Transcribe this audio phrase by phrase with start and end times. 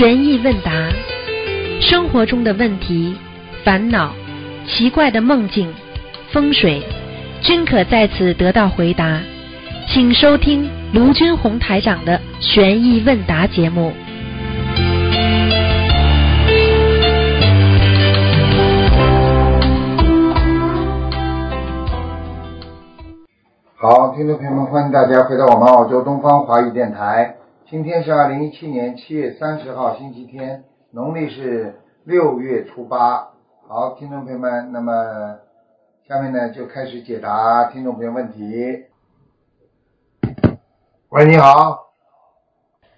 [0.00, 0.72] 悬疑问答，
[1.78, 3.14] 生活中的问题、
[3.62, 4.14] 烦恼、
[4.66, 5.70] 奇怪的梦境、
[6.32, 6.82] 风水，
[7.42, 9.20] 均可在此得到回答。
[9.88, 13.92] 请收听卢军红台长的悬疑问答节目。
[23.76, 27.34] 好，听众朋友们，欢迎大家回到我们澳洲东方华语电台。
[27.70, 33.30] 今天是二零一七年七月三十号，星期天，农历是六月初八。
[33.68, 35.38] 好，听众朋友们，那么
[36.08, 38.86] 下面呢就开始解答听众朋友问题。
[41.10, 41.92] 喂，你好，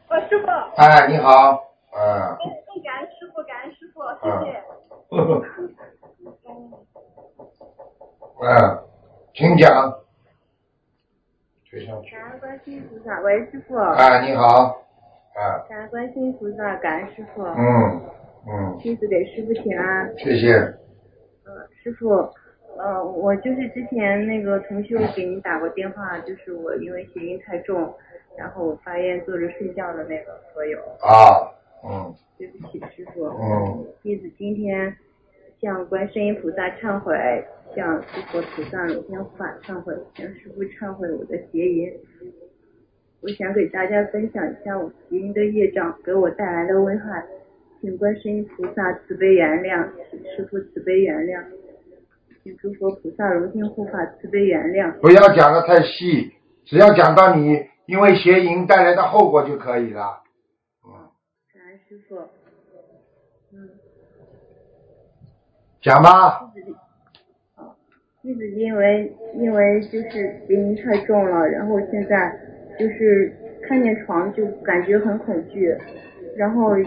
[0.08, 0.46] 呃，师傅，
[0.76, 2.38] 哎，你好，嗯，哎，
[2.82, 4.62] 感恩师傅，感恩师傅，谢谢。
[8.40, 8.80] 嗯，
[9.34, 10.01] 请讲。
[11.72, 11.80] 感
[12.30, 13.74] 恩观世音菩萨，喂，师傅。
[13.76, 14.84] 哎，你好，
[15.34, 17.42] 啊，感恩观世音菩萨，感恩师傅。
[17.44, 18.00] 嗯
[18.46, 20.12] 嗯，弟子给师傅请安。
[20.18, 20.52] 谢谢。
[20.52, 22.10] 呃，师傅，
[22.76, 27.90] 呃，我就是之前那个同修给您打过电话，就是我因为邪淫太重，
[28.36, 30.78] 然后我发愿坐着睡觉的那个佛友。
[31.00, 31.48] 啊，
[31.86, 33.24] 嗯对不起，师傅。
[33.28, 34.94] 嗯，弟子今天
[35.58, 37.16] 向观世音菩萨忏悔，
[37.74, 41.92] 向诸佛菩萨、如天护法忏悔，向师父忏悔我的邪淫。
[43.20, 47.24] 我想给大家分享一下我邪淫的业障给我带来的危害，
[47.80, 51.44] 请观世音菩萨慈悲原谅，请师父慈悲原谅，
[52.42, 54.92] 请诸佛菩萨、如天护法慈悲原谅。
[55.00, 56.32] 不要讲的太细，
[56.64, 60.22] 只要讲到你因为邪淫带来的后果就可以了。
[60.84, 60.90] 嗯，
[61.54, 62.16] 感恩师傅。
[63.52, 63.70] 嗯。
[65.80, 66.50] 讲吧。
[68.22, 72.32] 弟子，因为因为就是鼻音太重了，然后现在
[72.78, 73.32] 就是
[73.62, 75.74] 看见床就感觉很恐惧，
[76.36, 76.78] 然后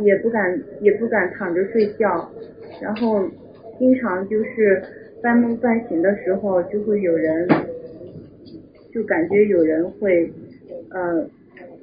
[0.00, 2.30] 也不敢也不敢躺着睡觉，
[2.80, 3.28] 然后
[3.80, 4.80] 经常就是
[5.20, 7.48] 半梦半醒的时候就会有人，
[8.94, 10.30] 就感觉有人会，
[10.90, 11.28] 呃，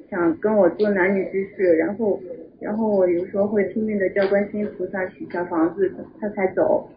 [0.08, 2.18] 想跟我做男女之事，然后
[2.58, 6.88] 然后我有时候会拼命的叫观音菩萨许下房子，他才走。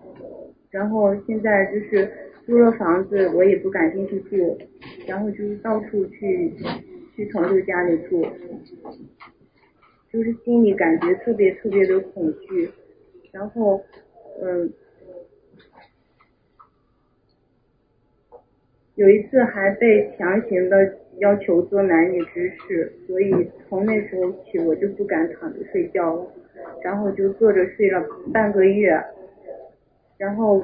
[0.71, 2.09] 然后现在就是
[2.45, 4.57] 租了房子，我也不敢进去住，
[5.05, 6.53] 然后就是到处去
[7.15, 8.25] 去同学家里住，
[10.11, 12.69] 就是心里感觉特别特别的恐惧，
[13.31, 13.83] 然后
[14.41, 14.71] 嗯，
[18.95, 23.31] 有一次还被强行的要求做男女之事，所以
[23.67, 26.31] 从那时候起我就不敢躺着睡觉了，
[26.81, 28.01] 然后就坐着睡了
[28.33, 29.01] 半个月，
[30.21, 30.63] 然后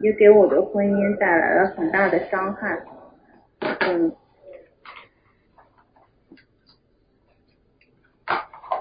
[0.00, 2.78] 也给我的婚姻带来了很大的伤害。
[3.80, 4.12] 嗯，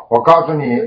[0.10, 0.86] 我告诉你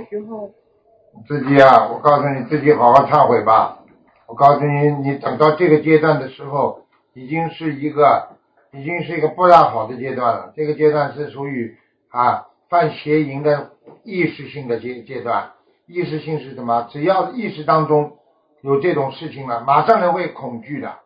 [1.27, 3.79] 自己啊，我告诉你自己好好忏悔吧。
[4.27, 6.83] 我告诉你，你等到这个阶段的时候，
[7.15, 8.37] 已经是一个，
[8.73, 10.53] 已经是一个不大好的阶段了。
[10.55, 11.79] 这个阶段是属于
[12.11, 13.71] 啊犯邪淫的
[14.03, 15.53] 意识性的阶阶段。
[15.87, 16.89] 意识性是什么？
[16.91, 18.19] 只要意识当中
[18.65, 21.01] 有这种事情了，马上人会恐惧的，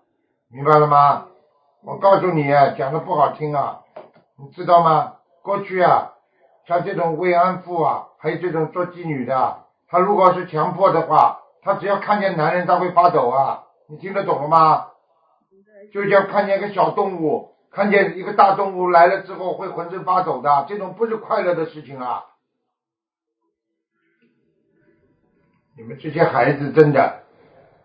[0.48, 1.26] 明白了吗？
[1.82, 2.44] 我告诉你，
[2.78, 3.80] 讲的不好听啊，
[4.36, 5.16] 你知道吗？
[5.42, 6.12] 过去啊，
[6.68, 13.64] 像这种慰安妇啊，还有这种做妓女的，她如果是强迫的话，她只要看见男人，她会发抖啊。
[13.88, 14.90] 你听得懂了吗？
[15.92, 22.24] 就像看见一个小动物，看见一个大动物来了之后会浑身发抖的，这种不是快乐的事情啊。
[25.76, 27.22] 你们这些孩子真的，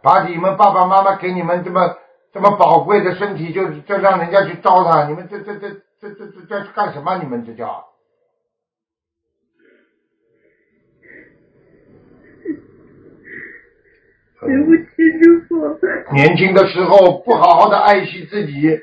[0.03, 1.97] 把你们爸爸妈妈给你们这么
[2.33, 5.69] 这么宝贵的身体就，就让人家去糟蹋，你们这这这
[6.01, 7.17] 这这这这干什么？
[7.19, 7.85] 你们这叫？
[14.41, 14.83] 对不起
[15.21, 16.13] 师傅。
[16.13, 18.81] 年轻的时候不好好的爱惜自己，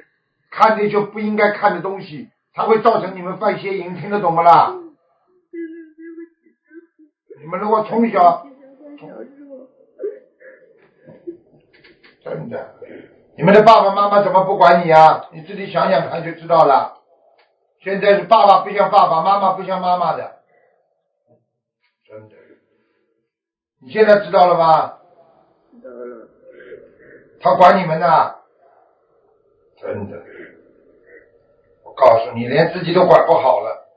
[0.51, 4.71] 看那些不应该看的东西，才会造成你们犯邪淫，听得懂不啦？
[4.71, 7.41] 对不起师傅。
[7.43, 8.47] 你们如果从小
[8.99, 9.40] 从小。
[12.23, 12.75] 真的，
[13.37, 15.29] 你们的爸爸妈妈怎么不管你啊？
[15.33, 16.99] 你自己想想看就知道了。
[17.83, 20.41] 现在是爸爸不像爸爸，妈妈不像妈妈的，
[22.07, 22.37] 真的。
[23.81, 24.99] 你现在知道了吧？
[25.73, 26.29] 知道了。
[27.41, 28.35] 他管你们呢，
[29.81, 30.23] 真的。
[31.83, 33.89] 我告诉你，连自己都管不好了。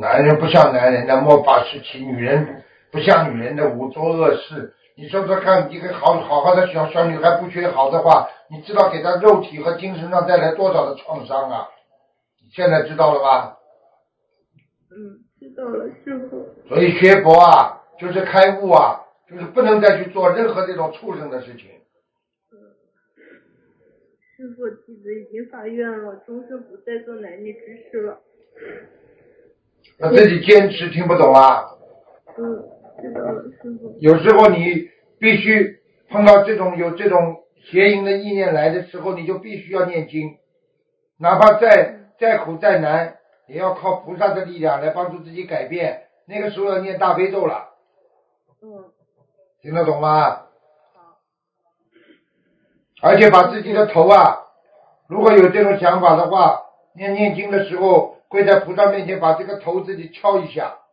[0.00, 4.74] 男人不像男人的莫法时期，女人不像女人的无作恶事。
[4.96, 11.68] 你说说看，一个好好好的小小女孩不学好的话，你知道给她肉体和精神上带来多少的创伤啊？
[12.52, 13.58] 现在知道了吧？
[14.90, 16.46] 嗯，知道了，师傅。
[16.68, 21.70] 所以学佛啊，就是开悟啊，就是不能再去做任何这种畜生的事情。
[24.36, 28.20] 师傅，弟子已经发愿了，终生不再做男女之事了。
[29.98, 31.64] 那自己坚持，听不懂啊？
[32.36, 32.68] 嗯，
[33.12, 33.96] 知道了，师傅。
[34.00, 35.78] 有时候你必须
[36.10, 40.36] 碰到这种有这种邪淫的意念来的时候，你就必须要念经，
[41.18, 43.16] 哪怕再再苦再难，
[43.48, 46.02] 也要靠菩萨的力量来帮助自己改变。
[46.26, 47.70] 那个时候要念大悲咒了，
[48.62, 48.84] 嗯，
[49.60, 50.42] 听得懂吗？
[53.02, 54.44] 而且把自己的头啊，
[55.08, 56.62] 如果有这种想法的话，
[56.96, 60.83] 念念经的时候跪在菩萨面前，把这个头自己敲一下，嗯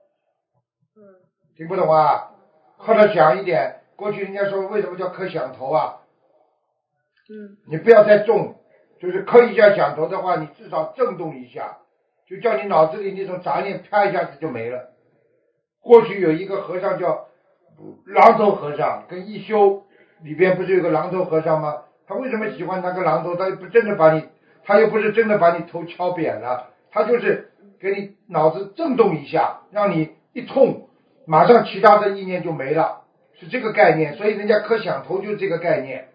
[1.62, 2.32] 听不懂啊？
[2.78, 3.82] 或者响一点。
[3.96, 6.00] 过去人家说为什么叫磕响头啊？
[7.30, 8.56] 嗯你不要太重，
[9.00, 11.78] 就是磕一下响头的话，你至少震动一下，
[12.28, 14.90] 就叫你脑子里那种杂念啪一下子就没了。
[15.82, 17.28] 过去有一个和尚叫
[18.08, 19.84] 榔头和尚，跟一休
[20.24, 21.84] 里边不是有个榔头和尚吗？
[22.08, 23.36] 他为什么喜欢那个榔头？
[23.36, 24.28] 他又不真的把你，
[24.64, 30.90] 他又不是真的把你头敲扁了，他就是给你脑子震动一下，让你一痛，
[31.32, 33.04] 马上其他的意念就没了，
[33.40, 34.16] 是这个概念。
[34.16, 36.10] 所以人家磕响头就是这个概念。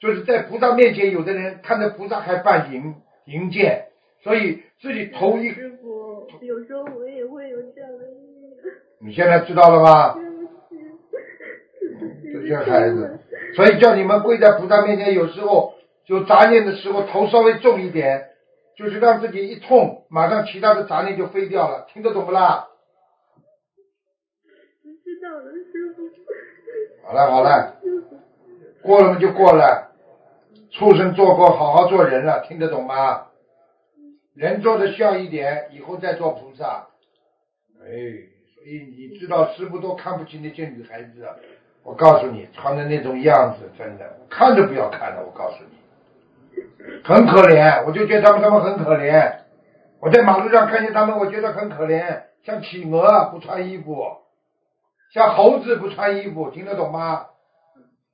[0.00, 3.84] 就是在菩萨面前，有的人看着菩萨还扮淫淫贱，
[4.24, 8.50] 所以自己头一，师傅，有时候我也会有这样的意念。
[9.00, 10.14] 你现在知道了吗？
[10.14, 10.42] 对不
[12.16, 13.20] 起，这些孩子，
[13.54, 15.74] 所以叫你们跪在菩萨面前，有时候
[16.06, 18.24] 有杂念的时候，头稍微重一点，
[18.76, 22.66] 就是让自己一痛，马上其他的杂念就飞掉了，听得懂不啦？
[27.04, 27.76] 好了好了，
[28.82, 29.92] 过了就过了，
[30.70, 33.26] 畜生做过，好好做人了，听得懂吗？
[34.34, 36.86] 人做的孝一点，以后再做菩萨。
[37.82, 37.88] 哎，
[38.54, 41.26] 所以你知道师傅都看不起那些女孩子，
[41.82, 46.62] 我告诉你，穿的那种样子，真的看都不要看了，我告诉你，
[47.02, 49.40] 很可怜，我就觉得他们他们很可怜。
[50.00, 54.06] 我在马路上看见他们，我觉得很可怜，像企鹅不穿衣服，
[55.12, 57.26] 像猴子不穿衣服，听得懂吗？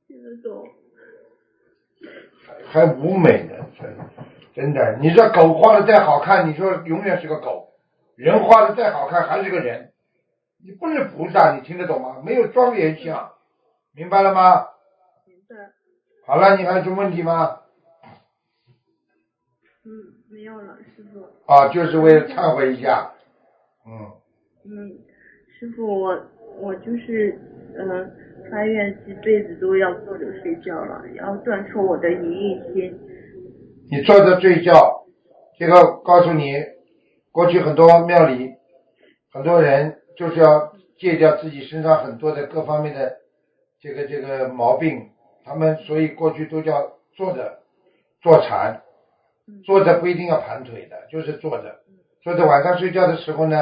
[0.07, 0.69] 听得懂。
[2.67, 3.97] 还舞美呢，真
[4.55, 4.99] 真的。
[5.01, 7.73] 你说狗画的再好看，你说永远是个狗；
[8.17, 9.93] 人画的再好看，还是个人。
[10.65, 12.23] 你不是菩萨，你听得懂吗？
[12.25, 13.33] 没有庄严相，
[13.93, 14.69] 明白了吗？
[15.27, 15.73] 明白。
[16.27, 17.61] 好了，你还有什么问题吗？
[19.85, 19.91] 嗯，
[20.31, 21.53] 没有了，师傅。
[21.53, 23.13] 啊，就是为了忏悔一下。
[23.87, 24.13] 嗯，
[24.65, 24.99] 嗯，
[25.59, 26.15] 师傅，我
[26.61, 27.39] 我就是
[27.77, 28.11] 嗯、呃
[28.49, 32.97] 发愿这辈子都要坐着睡觉了，要断除我的淫欲心。
[33.91, 35.05] 你坐着睡觉，
[35.59, 36.55] 这个告诉你，
[37.33, 38.55] 过去很多庙里，
[39.33, 43.17] 很多人就是要戒掉自己身上很多的各方面的
[43.81, 45.11] 这个这个毛病，
[45.45, 47.59] 他们所以过去都叫坐着
[48.23, 48.83] 坐禅，
[49.65, 51.81] 坐着不一定要盘腿的，就是坐着，
[52.23, 53.57] 坐着晚上睡觉的时候呢，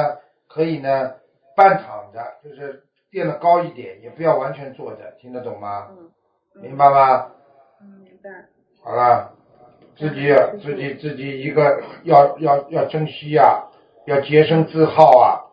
[0.47, 1.13] 可以呢
[1.55, 5.87] 半躺着，就是垫的高一点，也不要完全坐着，听得懂吗？
[5.91, 5.97] 嗯。
[5.97, 6.11] 嗯
[6.61, 7.31] 明白吗？
[7.81, 8.29] 嗯，明白。
[8.81, 9.33] 好了，
[9.97, 13.65] 自己自己自己一个要要要珍惜呀、
[14.05, 15.43] 要洁身自好啊！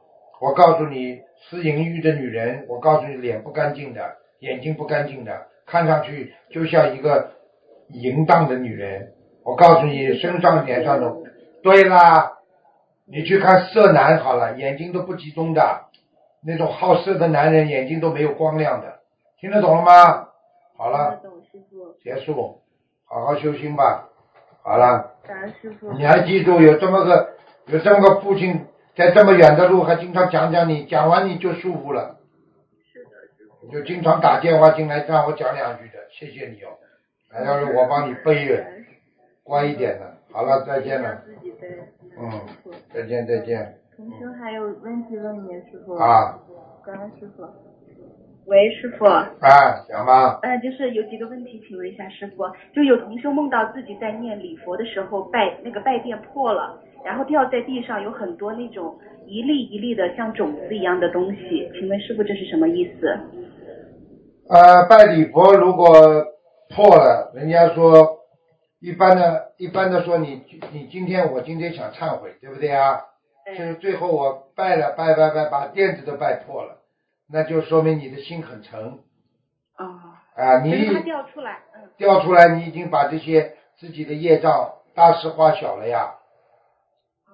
[0.41, 7.33] 我告诉你，吃淫欲的女人，我告诉你，脸不干净的，眼睛不干净的，看上去就像一个
[7.89, 9.13] 淫荡的女人。
[9.45, 11.13] 我告诉你，身上脸上的，
[11.65, 12.32] 对啦，
[13.05, 15.85] 你去看色男好了，眼睛都不集中的，
[16.45, 19.01] 那种好色的男人眼睛都没有光亮的，
[19.39, 20.29] 听得懂了吗？
[20.77, 21.21] 好了。
[21.23, 21.93] 懂，师傅。
[22.03, 22.61] 结束，
[23.05, 24.09] 好好修心吧。
[24.63, 25.93] 好了，感恩师傅。
[25.93, 27.35] 你还记住有这么个
[27.67, 28.67] 有这么个父亲，
[28.97, 32.17] 在这么远的路还经常讲讲你，讲完你就舒服了，
[32.93, 33.67] 是的，师傅。
[33.67, 36.71] 你就经常打电话进来让我讲两句的，谢谢你哦。
[37.31, 38.65] 还要是我帮你背着，
[39.45, 40.13] 乖一点的。
[40.33, 41.69] 好了，再见了，自己背。
[42.19, 42.31] 嗯。
[42.93, 45.95] 再见再见同修还有问题问你，师傅。
[45.95, 46.39] 啊
[46.85, 47.43] 感恩师傅。
[48.47, 49.05] 喂，师傅。
[49.05, 49.29] 啊，
[49.89, 50.41] 讲吧。
[50.43, 52.45] 呃，就是有几个问题，请问一下师傅，
[52.75, 63.17] 就有同修梦到自己在念礼佛的时候拜那个拜垫破了，然后掉在地上有很多那种一粒一粒的像种子一样的东西，请问师傅这是什么意思？
[64.49, 65.87] 呃，拜礼佛如果
[66.75, 68.05] 破了，人家说
[68.83, 73.01] 一般的，一般的说你你今天我今天想忏悔，对不对啊？
[73.47, 76.79] 就是最后我拜了拜拜拜，把垫子都拜破了，
[77.31, 78.99] 那就说明你的心很诚
[79.79, 80.01] 哦，
[80.35, 80.59] 啊！
[80.59, 86.15] 可是它你掉出来，嗯，掉出来，你已经把这些自己的业障大事化小了呀。
[87.29, 87.31] 哦，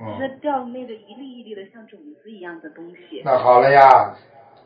[0.00, 3.20] 嗯，是掉那个一粒一粒的像种子一样的东西。
[3.26, 4.16] 那好了呀，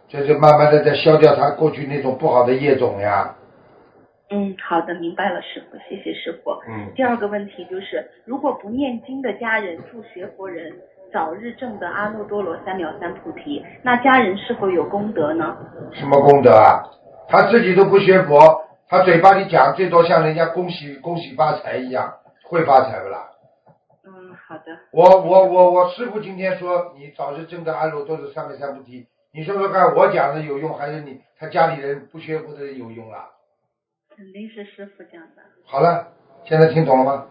[0.09, 3.37] 这就慢慢的在消掉他过去那种不好的业种呀。
[4.33, 6.53] 嗯，好的，明白了，师傅，谢谢师傅。
[6.67, 10.73] 嗯，第二个问题就是，如果不念经的家人祝学佛人，
[11.13, 15.55] 早日证得阿耨多罗三藐三菩提，那家人是否有功德呢？
[15.93, 16.83] 什么功德啊？
[17.29, 18.39] 他自己都不学佛，
[18.89, 23.29] 他嘴巴里讲最多像人家恭喜恭喜发财一样，会发财不啦？
[24.07, 24.65] 嗯，好的。
[24.93, 33.29] 我我我我师傅今天说你早日证得阿耨多罗三藐三菩提，你说说看，我讲的有用还是你他家里人不学佛的人有用啦？
[34.17, 35.43] 肯定是师傅讲的。
[35.65, 36.09] 好了，
[36.45, 37.27] 现在听懂了吗？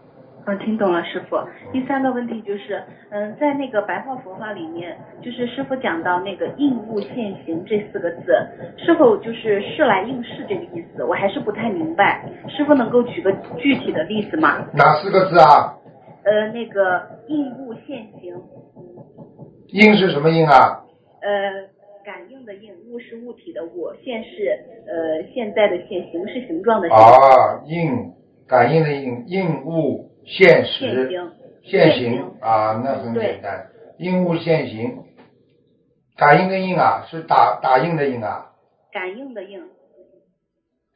[0.48, 1.38] 嗯，听懂了，师傅。
[1.72, 8.34] 第三个问题就是，嗯，在那个白话佛法里面，就是师傅讲到那个应物现行这四个字，
[8.78, 11.04] 是否就是事来应事这个意思？
[11.04, 14.66] 我还是不太明白，师傅能够举个具体的例子吗？
[14.74, 15.78] 哪四个字啊？
[16.24, 18.34] 呃，那个应物现行，
[19.68, 20.82] 应是什么应啊？
[21.22, 21.70] 呃，
[22.42, 28.14] 感应的应，物是物体的物，现是呃现在的现，形是形状的形，啊，应
[28.48, 31.10] 感应的应，应物现现实，
[31.64, 33.68] 现行行啊，那很简单，
[33.98, 35.04] 应物现行，
[36.18, 38.54] 感应的应啊，是打打印的印啊，
[38.92, 39.60] 感应的应，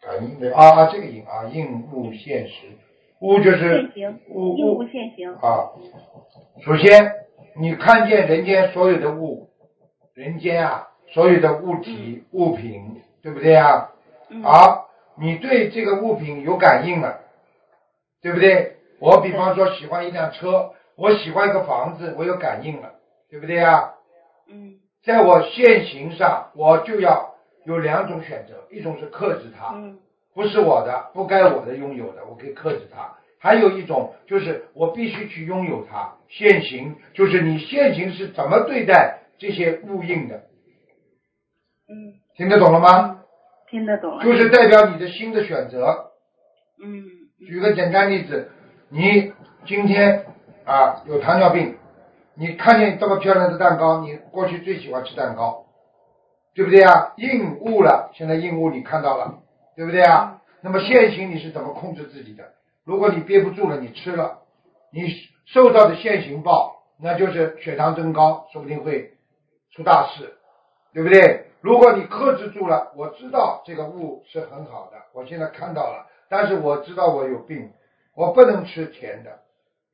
[0.02, 2.68] 感应的啊啊，这个应啊，应物现实，
[3.22, 5.70] 物就是现行，物应物物现行，啊。
[6.66, 7.12] 首先，
[7.60, 9.50] 你看见人间所有的物，
[10.16, 13.92] 人间啊，所有的物体、物品，对不对啊？
[14.30, 17.22] 嗯，好，你对这个物品有感应了，
[18.22, 18.78] 对不对？
[19.00, 22.94] 我比方说喜欢一辆车，我喜欢一个房子，我有感应了，
[23.30, 23.94] 对不对啊？
[24.48, 30.00] 嗯在我现行上，我就要有两种选择，一种是克制它，嗯
[30.34, 36.16] 不是我的，不该我的拥有的，我可以克制它；还有一种就是我必须去拥有它。
[36.28, 40.42] 现行就是你现行是怎么对待这些物应的，嗯，
[42.36, 43.22] 听得懂了吗？
[43.70, 46.12] 听得懂了，就是代表你的新的选择。
[46.84, 47.04] 嗯
[47.39, 48.50] 举个简单例子，
[48.89, 49.34] 你
[49.65, 50.25] 今天
[50.65, 51.77] 啊有糖尿病，
[52.36, 55.65] 你看见这么漂亮的蛋糕，你过去最喜欢吃蛋糕，
[56.54, 57.13] 对不对啊？
[57.18, 59.39] 应物了，现在应物你看到了，
[59.75, 60.42] 对不对啊？
[60.62, 62.44] 那么现行你是怎么控制自己的？
[62.84, 64.39] 如果你憋不住了，你吃了，
[64.92, 65.08] 你
[65.46, 69.12] 受到的现行报，那就是血糖增高，说不定会
[69.72, 70.34] 出大事，
[70.96, 71.48] 对不对？
[71.60, 77.70] 如果你克制住了，我知道这个物是很好的，我现在看到了，但是我知道我有病，
[78.16, 79.40] 我不能吃甜的。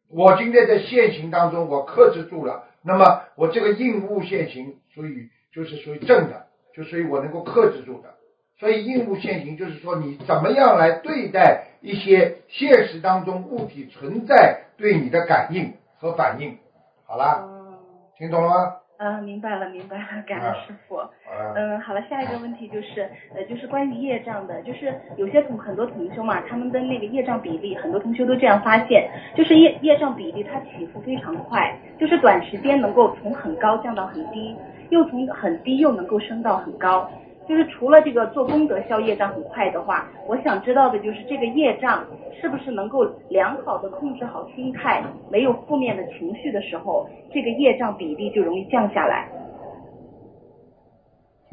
[0.09, 8.13] 我今天在现行当中，我克制住了，那么我这个应物现行，属于就是属于正的，就属于我能够克制住的。
[8.59, 16.59] 所以应物现行就是说你怎么样来对待一些现实当中物体存在对你的感应和反应。
[17.05, 17.79] 好啦，嗯
[18.19, 18.75] 听懂了吗？
[19.03, 20.97] 嗯，明白了明白了，感恩师傅。
[20.97, 21.09] 啊，
[21.55, 34.55] 嗯，好了，下一个问题就是，呃，就是关于业障的，就是有些同很多同修嘛，他们的那个业障比例，很多同修都这样发现，就是业业障比例它起伏非常快，就是短时间能够从很高降到很低，
[34.91, 37.09] 又从很低又能够升到很高。
[37.51, 42.07] 就是除了这个做功德消业障很快的话，我想知道的就是这个业障
[42.39, 49.27] 是不是能够良好的控制好心态，没有负面的情绪的时候，这个业障比例就容易降下来。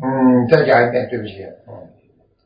[0.01, 1.75] 嗯，再讲一遍，对不起，嗯，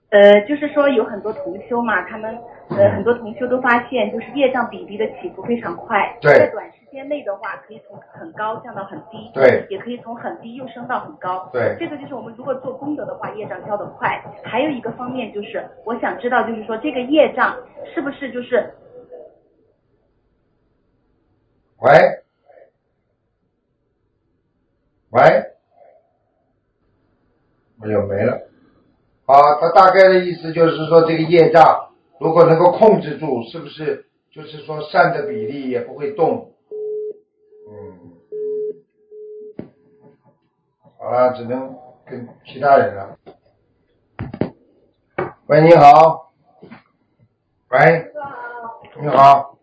[0.09, 2.35] 呃，就是说有很多同修嘛，他们
[2.71, 14.22] 呃很多同修都发现，就是业障比例的起伏非常快，在短时间内的话，可以从很高降到很低，对也可以从很低又升到很高，对这个就是我们如果做功德的话，业障消得快。
[14.44, 17.56] 还有一个方面就是，我想知道，就是说这个业障
[17.92, 18.72] 是不是就是
[21.78, 21.90] 喂，
[25.11, 25.20] 喂，
[27.80, 28.38] 没有没了。
[29.25, 36.52] 好，他大概的意思就是说，这个业障如果能够控制住，是不是就是说善的比例也不会动？
[37.68, 38.12] 嗯，
[41.02, 43.18] 好了，只能跟其他人了。
[45.47, 46.32] 喂，你好。
[47.71, 48.12] 喂，
[49.00, 49.59] 你好。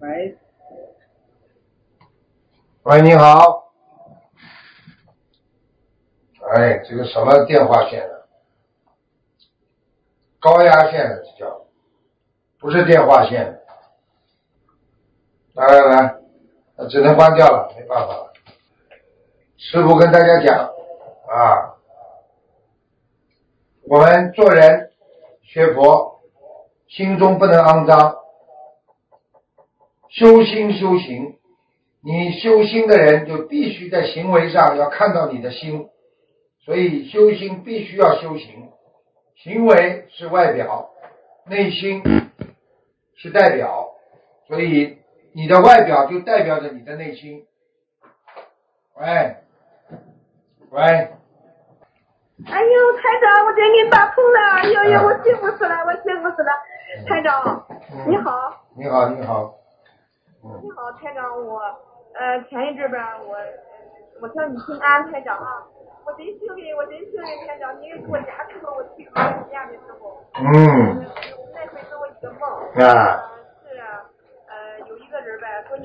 [0.00, 0.38] 喂，
[2.82, 3.72] 喂，你好。
[6.54, 8.14] 哎，这个什么电话线呢？
[10.40, 11.64] 高压线的这叫，
[12.58, 13.62] 不是电话线。
[15.54, 16.16] 来来来，
[16.76, 18.33] 那只能关掉了，没办法了。
[19.66, 20.74] 师傅跟大家讲
[21.26, 21.74] 啊，
[23.88, 24.90] 我们做人
[25.42, 26.20] 学佛，
[26.86, 28.18] 心中不能肮脏，
[30.10, 31.38] 修心修行，
[32.02, 35.88] 你修心的人就必须在行为上要看到你的心，
[36.66, 38.68] 所以修心必须要修行，
[39.36, 40.90] 行为是外表，
[41.46, 42.02] 内心
[43.16, 43.94] 是代表，
[44.46, 44.98] 所以
[45.32, 47.46] 你的外表就代表着你的内心。
[48.96, 49.36] 喂，
[50.74, 54.40] 喂，哎呦，台长，我真给你打通了！
[54.58, 56.50] 哎呦呦，嗯我幸福死了，我幸福死了！
[57.06, 58.10] 台长，嗯。
[58.10, 59.54] 你好，你好，你好，
[60.44, 60.50] 嗯。
[60.64, 61.60] 你好，台长，我
[62.18, 63.36] 呃前一阵吧，我
[64.20, 65.62] 我向你请安，台长啊，
[66.04, 71.06] 我真幸运，我真幸运，台长，你给我加持了，我去看你家的时候，嗯。
[71.54, 72.50] 那回给我一个梦，
[72.84, 73.30] 啊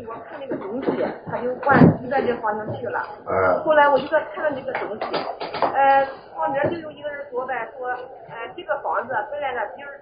[0.08, 3.00] 我看那个东西，他就往西边这方向去了。
[3.26, 5.16] 啊后来我就在看了这个东西，
[5.74, 10.00] 呃，旁边就有一个人说呗，说，呃，这个房子本来呢今儿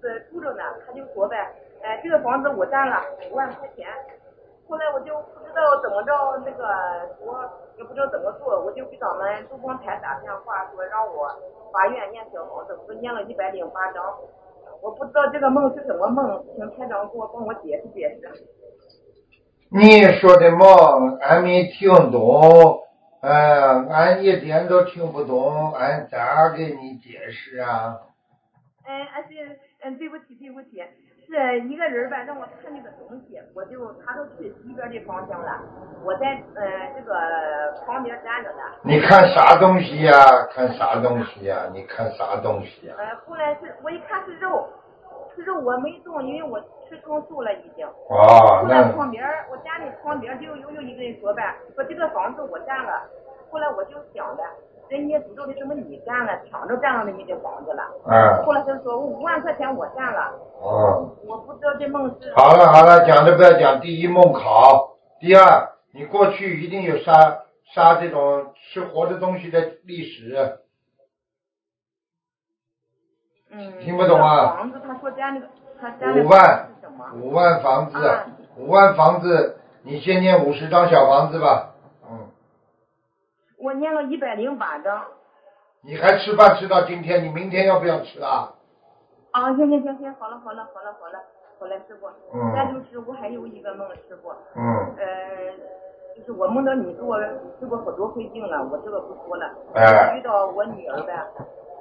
[0.00, 1.36] 是住着呢，他就说呗，
[1.82, 3.86] 呃，这个房子我占了五万块钱。
[4.68, 6.12] 后来我就不知道怎么着
[6.46, 6.64] 那个
[7.18, 7.44] 说，
[7.76, 11.28] 也不知道怎么做，我就给咱们东方台打电话说让我
[11.72, 14.02] 法院念小房子，我念了一百零八章。
[14.80, 18.32] 我不知道这个梦是什么梦，请台长给我帮我解释解释。
[19.74, 22.78] 你说的梦俺没听懂，
[23.22, 27.96] 呃，俺一点都听不懂，俺咋给你解释啊？
[28.84, 30.84] 哎，俺是嗯，对不起，对不起，
[31.26, 35.58] 是一个人吧，让我看那个东西，我就他都去西边的方向了，
[36.04, 37.14] 我在呃这个
[37.86, 38.58] 旁边站着呢。
[38.82, 40.12] 你看啥东西呀、
[40.52, 44.68] 看啥东西呀、你看啥东西呀、呃，后来是我一看是肉，
[45.34, 47.86] 是肉我没动，因为我吃成素了已经。
[47.86, 53.02] 哦，后来那旁边我家里旁边就有有一个人说呗，说这个房子我占了，
[53.50, 54.42] 后来我就想了，
[54.88, 57.82] 人家不知道为什么你占了，抢着占了你的房子了。
[58.06, 62.32] 嗯，后来他说我五万块钱我占了，哦，我不知道这梦是。
[62.34, 63.80] 好了好了，讲都不要讲。
[63.80, 67.12] 第一梦考，第二，你过去一定有杀
[67.74, 70.58] 杀这种吃活的东西的历史，
[73.52, 75.42] 嗯，听不懂啊房子，他说家里，
[75.80, 76.68] 他家里五万？
[77.14, 81.70] 五万房子啊，五万房子，你先念五十张小房子吧，
[82.10, 82.28] 嗯，
[83.58, 85.04] 我念了一百零八张。
[85.84, 88.52] 你还吃饭吃到今天，你明天要不要吃啊？
[89.32, 91.18] 啊，行行行行，好了好了好了好了，
[91.58, 92.06] 好了，师傅。
[92.34, 94.30] 嗯再就是我还有一个梦，师傅。
[94.54, 97.18] 嗯，呃，就是我梦到你给我
[97.58, 99.50] 治过好多回病了，我这个不说了。
[99.74, 101.12] 哎遇到我女儿呗，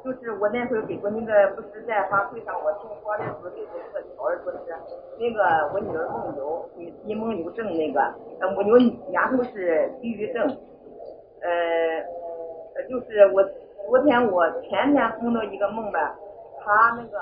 [0.04, 4.58] 就是我那会儿给过那个，不是在法会上我听话的时候给过那个条儿，说是
[5.20, 8.02] 那个我女儿梦游，你你梦游症那个，
[8.40, 8.78] 呃，我有
[9.12, 10.44] 丫头是抑郁症，
[11.42, 12.04] 呃，
[12.90, 13.44] 就是我
[13.88, 16.16] 昨天我前天梦到一个梦吧，
[16.64, 17.20] 她那个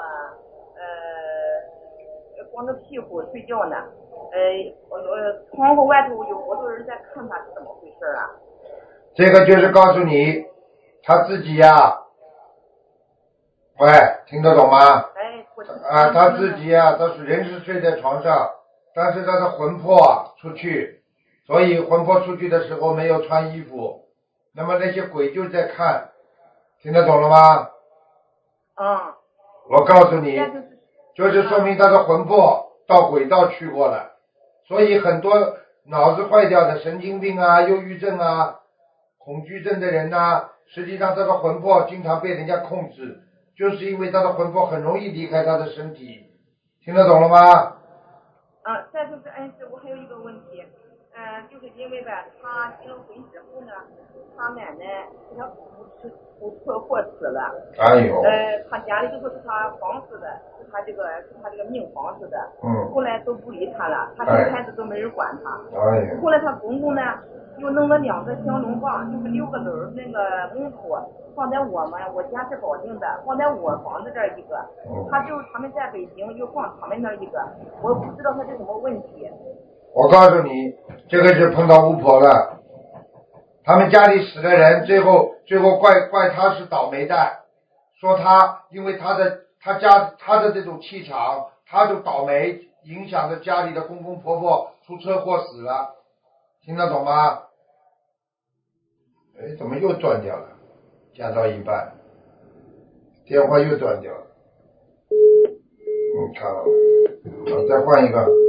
[0.79, 3.75] 呃光着屁股睡觉呢，
[4.31, 4.39] 呃，
[4.89, 8.31] 我我窗户外头有好多人在看她是怎么回事啊？
[9.13, 10.45] 这个就是告诉你，
[11.03, 11.67] 他自己呀、
[13.79, 13.87] 喂，
[14.27, 14.77] 听得懂吗？
[15.15, 18.49] 哎，我啊，他自己啊、他是人是睡在床上，
[18.93, 21.01] 但是他的魂魄啊出去，
[21.47, 24.03] 所以魂魄出去的时候没有穿衣服，
[24.53, 26.09] 那么那些鬼就在看，
[26.81, 27.69] 听得懂了吗？
[28.75, 28.99] 嗯，
[29.69, 30.47] 我告诉你那，
[31.15, 31.47] 就是。
[31.47, 34.11] 说明他的魂魄到轨道去过了，
[34.67, 38.59] 所以很多脑子坏掉的神经病啊、忧郁症啊、
[39.17, 43.21] 恐惧症的人呐、实际上这个魂魄经常被人家控制，
[43.59, 46.23] 就是因为他的魂魄很容易离开他的身体，
[46.81, 47.75] 听得懂了吗？
[48.63, 49.78] 啊，再就是恩师，我，
[51.51, 53.73] 就是因为吧，他结了婚之后呢，
[54.37, 55.55] 他奶奶给他出
[56.01, 56.09] 出
[56.39, 67.01] 出车祸死了，哎呦，呃，他家里就说是他房子的，是他这个是他这个命房子的，嗯，后来都不理他了，他哎生孩子都没人管他，哎呦，后来他公公呢，
[67.57, 70.95] 又弄了两个香龙棒，就是六个轮儿那个木头，
[71.35, 74.55] 放在我们我家是保定的，放在我房子这儿一个，
[74.87, 77.43] 嗯他就是他们在北京又放他们那儿一个，
[77.81, 79.29] 我不知道他是什么问题。
[79.93, 80.75] 我告诉你，
[81.09, 82.59] 这个是碰到巫婆了。
[83.63, 87.39] 他们家里死的人，最后最后怪怪他是倒霉蛋，
[87.99, 95.95] 说他因为他的他家他的这种气场，他就倒霉，影响着家里的公公婆婆出车祸死了，
[96.63, 97.43] 听得懂吗？
[99.39, 100.47] 哎，怎么又断掉了？
[101.15, 101.91] 讲到一半，
[103.25, 104.23] 电话又断掉了。
[105.11, 106.65] 你看了吗？
[107.51, 108.48] 好，再换一个。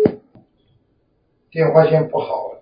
[1.50, 2.52] 电话线不好，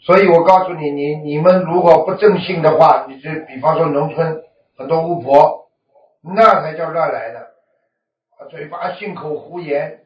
[0.00, 4.42] 所以我告诉你，你你们如果不正信的话，你就比方说农村
[4.76, 5.68] 很多巫婆，
[6.22, 7.52] 那才叫乱来的，
[8.50, 10.00] 嘴巴信口胡言，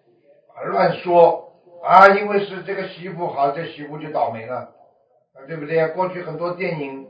[0.55, 4.57] 啊，乱说，啊，因为是这个媳妇好，这媳妇就倒霉了，
[5.33, 5.89] 啊，对不对？
[5.89, 7.07] 过去很多电影，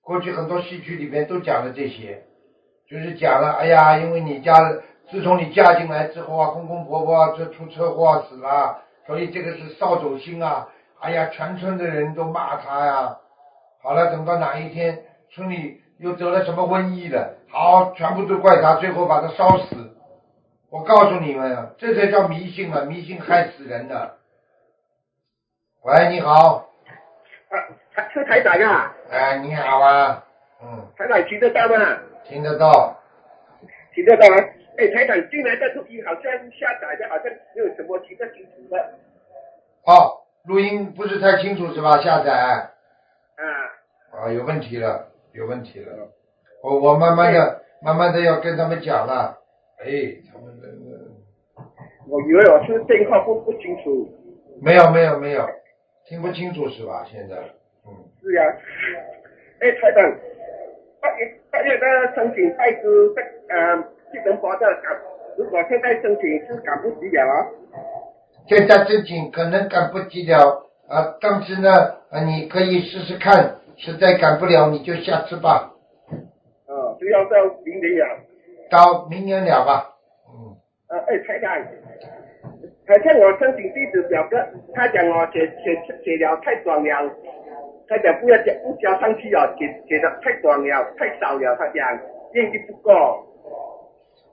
[0.00, 2.22] 过去很多戏曲里面都讲了这些，
[2.88, 4.54] 就是讲了，哎呀，因为你家，
[5.10, 10.68] 自从你嫁进来之后啊，公公婆婆啊这出车祸死了，所以这个是扫帚星啊，
[11.00, 13.16] 哎呀，全村的人都骂他呀。
[13.82, 19.96] 好了，等到哪一天村里又得了什么瘟疫了，好，全部都怪他，最后把他烧死。
[20.70, 22.82] 我告诉你们啊，这才叫迷信啊！
[22.82, 24.18] 迷信害死人的。
[25.82, 26.68] 喂，你好，
[27.48, 27.54] 啊，
[27.94, 30.24] 台是台长啊，哎，你好啊，
[30.62, 31.98] 嗯，台长听得到吗？
[32.28, 32.96] 听得到，
[33.94, 34.36] 听得到吗？
[34.78, 38.94] 哎，台长进来的录音好像下载的，好像没有什么听得清楚的。
[39.84, 42.00] 哦，录音不是太清楚是吧？
[42.00, 42.70] 下载啊，
[44.12, 46.08] 啊，有问题了，有问题了。
[46.62, 49.38] 我我慢慢的、慢慢的要跟他们讲了。
[49.78, 49.86] 哎，
[50.30, 50.68] 他们的
[52.06, 54.08] 我以为我是电话不不清楚。
[54.62, 55.48] 没有没有没有，
[56.04, 57.04] 听不清楚是吧？
[57.10, 57.36] 现在，
[57.86, 58.42] 嗯，是呀、
[59.60, 60.18] 哎，台长，
[61.00, 62.82] 八月八月的申请拜师
[63.14, 63.22] 这
[63.54, 64.98] 呃技能博的赶，
[65.36, 67.46] 如果现在申请是赶不及了啊。
[68.46, 71.70] 现在申请可能赶不及了啊，但是呢，
[72.10, 75.72] 啊，你可以试试看，实在赶不了你就下次吧，
[76.66, 78.18] 哦，就要到明年了。
[78.70, 79.94] 到明年了吧，
[80.28, 80.56] 嗯，
[80.88, 81.50] 呃，哎，台长，
[82.86, 84.36] 好像我申请地址表格，
[84.74, 87.10] 他讲我写写写了太短了，
[87.88, 91.98] 他讲不要加不加上去了，写写的太短了，太少了，他讲
[92.32, 93.26] 愿力不够。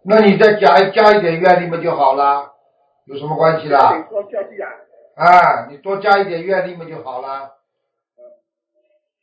[0.10, 2.54] 那你再加加一点愿力嘛就好了，
[3.08, 3.80] 有什么关系啦？
[5.18, 7.52] 啊，啊，你多加一点愿力嘛就好了。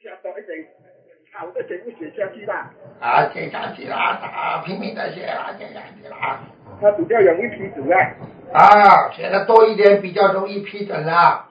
[0.03, 0.69] 加多一点
[1.33, 2.71] 好的全部写下去啦，
[3.01, 6.41] 啊，写下去啦，啊，拼命的写啦，写下去啦。
[6.83, 7.97] 他比较容易批准啊。
[8.53, 11.49] 啊，写的多一点比较容易批准啦。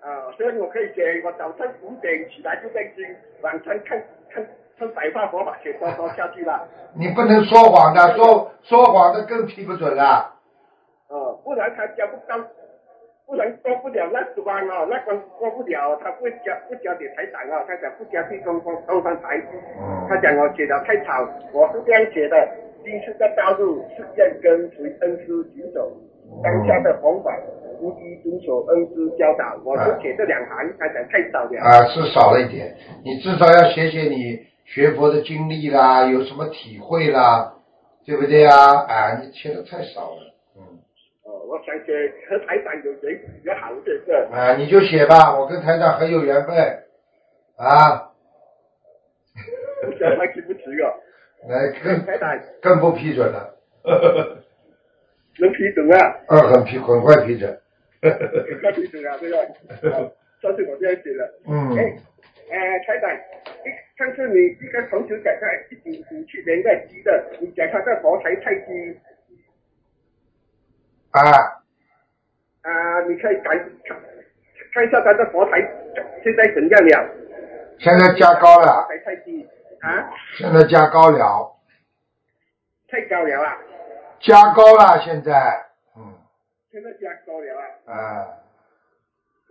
[0.00, 3.04] 啊，所以我可以写，我早上五点起来就在听，
[3.42, 4.02] 晚上看
[4.78, 6.68] 看看白话佛法写多多下去了。
[6.96, 10.34] 你不能说谎的，说说谎的更批不准了。
[11.08, 12.36] 哦，不然他交不到，
[13.26, 19.36] 不然过不了那关哦，那关过不了，他不交不交给台长哦，他讲不交给东方东方台，
[19.78, 22.36] 嗯他讲我写的太长，我是这样写的，
[22.82, 25.90] 今世的道路是愿跟随恩师行走，
[26.42, 27.30] 当下的弘法
[27.80, 31.60] 无一遵守恩师教导，我就写这两行，他讲太少了。
[31.60, 37.54] 啊，是少了一点，你至少要写写你学佛的经历啦，有什么体会啦，
[38.04, 38.84] 对不对啊？
[38.86, 40.34] 啊，你写的太少了。
[40.56, 40.62] 嗯，
[41.22, 44.28] 哦，我想写和台长有缘比较好这个。
[44.32, 46.56] 啊，你就写吧，我跟台长很有缘分
[47.56, 48.10] 啊，
[49.84, 50.92] 不晓得他支不支哦？
[51.46, 53.54] 来更台长更不批准了，
[55.38, 56.16] 能批准啊？
[56.28, 57.60] 呃，很批很快批准。
[58.00, 59.36] 快批准啊，这个。
[59.96, 60.10] 哦
[60.42, 61.34] 上次我这样写的。
[61.48, 61.96] 嗯，哎，
[62.50, 63.10] 呃，台长，
[63.64, 69.00] 一上次你一个同学讲他一九五七年的鸡的，你讲他的佛台太低
[71.10, 71.20] 啊，
[72.62, 73.96] 啊、你可以看看
[74.72, 75.60] 看一下他的佛台
[76.22, 77.10] 现在怎样了？
[77.78, 79.48] 现在加高佛了，台太低
[79.80, 81.56] 啊，现在加高了，
[82.88, 83.58] 太高了啊，
[84.20, 86.14] 加高了，现在，嗯，
[86.70, 88.28] 现在加高了啊，啊，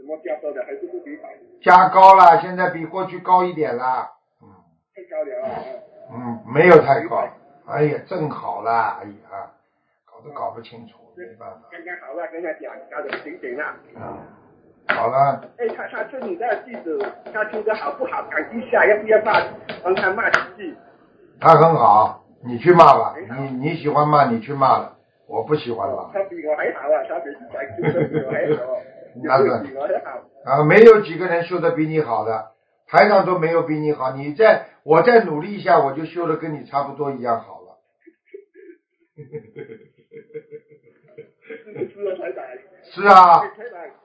[0.04, 1.30] 怎么加高的还是不明白？
[1.62, 4.12] 加高了，现在比过去高一点了，
[4.42, 4.52] 嗯。
[4.94, 5.64] 太高了啊，
[6.12, 7.26] 嗯，没有太高。
[7.68, 9.50] 哎呀，正好啦，哎呀，
[10.06, 11.62] 搞都搞不清楚，没办法。
[11.72, 13.64] 刚刚好了，跟他讲，搞得醒醒了。
[13.96, 14.20] 啊，
[14.90, 17.00] 好了，哎，他他是你的弟子，
[17.34, 18.28] 他听的好不好？
[18.30, 19.42] 讲一下，要不要骂？
[19.82, 20.76] 帮他骂几句。
[21.40, 26.12] 他很好，你去骂吧，你你喜欢骂你去骂了，我不喜欢骂。
[26.12, 28.78] 他比我还好啊，他每次讲就是比我还好，
[29.22, 30.22] 那是有比我还好。
[30.46, 32.52] 啊，没有几个人修的比你好的，
[32.88, 34.12] 台长都没有比你好。
[34.12, 37.78] 你再我再努力一下，我就修的跟你差不多一样好了。
[42.84, 43.44] 是啊，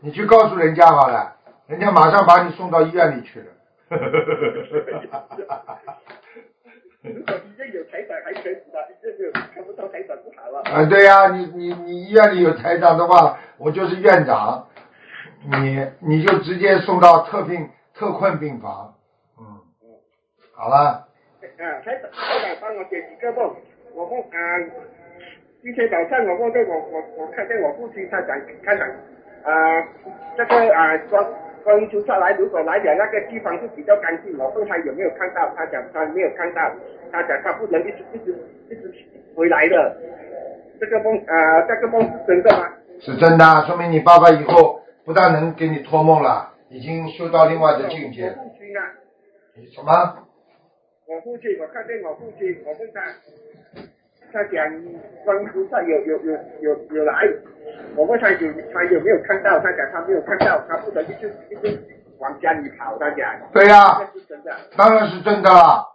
[0.00, 3.46] 你去告诉人家好了，人家马上把你送到医院里去了。
[7.00, 10.60] 如果医院有台长还可以的，医院没有看不到台长不好了。
[10.64, 14.68] 啊，对呀、你你你医院里有台长的话，我就是院长，
[15.44, 18.94] 你你就直接送到特病特困病房，
[19.38, 19.44] 嗯，
[20.54, 21.06] 好了，
[21.40, 23.54] 嗯，台长，台长帮我解几个梦。
[23.94, 24.36] 我梦啊，
[25.62, 28.86] 今天早上我梦见我我我看见我父亲他讲他讲
[29.44, 29.82] 啊，
[30.36, 31.24] 这个啊观
[31.64, 36.70] 观音菩萨来，如果来讲那个地方是比较干净，我问他有没有看到，他讲他没有看到，
[37.10, 38.36] 他讲他不能一直一直
[38.70, 38.92] 一直
[39.34, 39.96] 回来的。
[40.80, 42.68] 这个梦啊，这个梦是真的吗？
[43.00, 48.44] 是真的啊，说明你爸爸以后不但能给你托梦了，已经修到另外的境界我。
[48.44, 48.92] 父亲啊，
[49.56, 49.90] 你什么？
[51.06, 53.00] 我父亲，我看见我父亲，我问他，
[54.30, 54.68] 他讲
[55.24, 57.24] 观音菩萨有有有有有来，
[57.96, 61.80] 我问他有他有没有看到，他讲他没有看到，他不得一直一直
[62.18, 64.54] 往家里跑，他讲，对呀、这是真的。
[64.76, 65.86] 当然是真的了。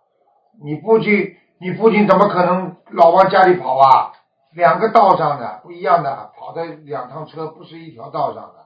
[0.63, 4.11] 你父亲，你父亲怎么可能老往家里跑啊？
[4.55, 8.62] 两个道上的不一样的，跑的两趟车不是一条道上的，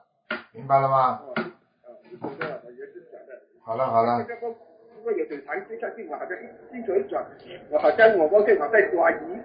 [0.53, 1.21] 明白了吗？
[1.27, 1.33] 哦，
[2.03, 3.39] 是真的，也是假的。
[3.63, 7.23] 好了好了这，个，如果有点长接下去，我好像一镜头一转，
[7.69, 9.39] 我好像我发现我在抓鱼，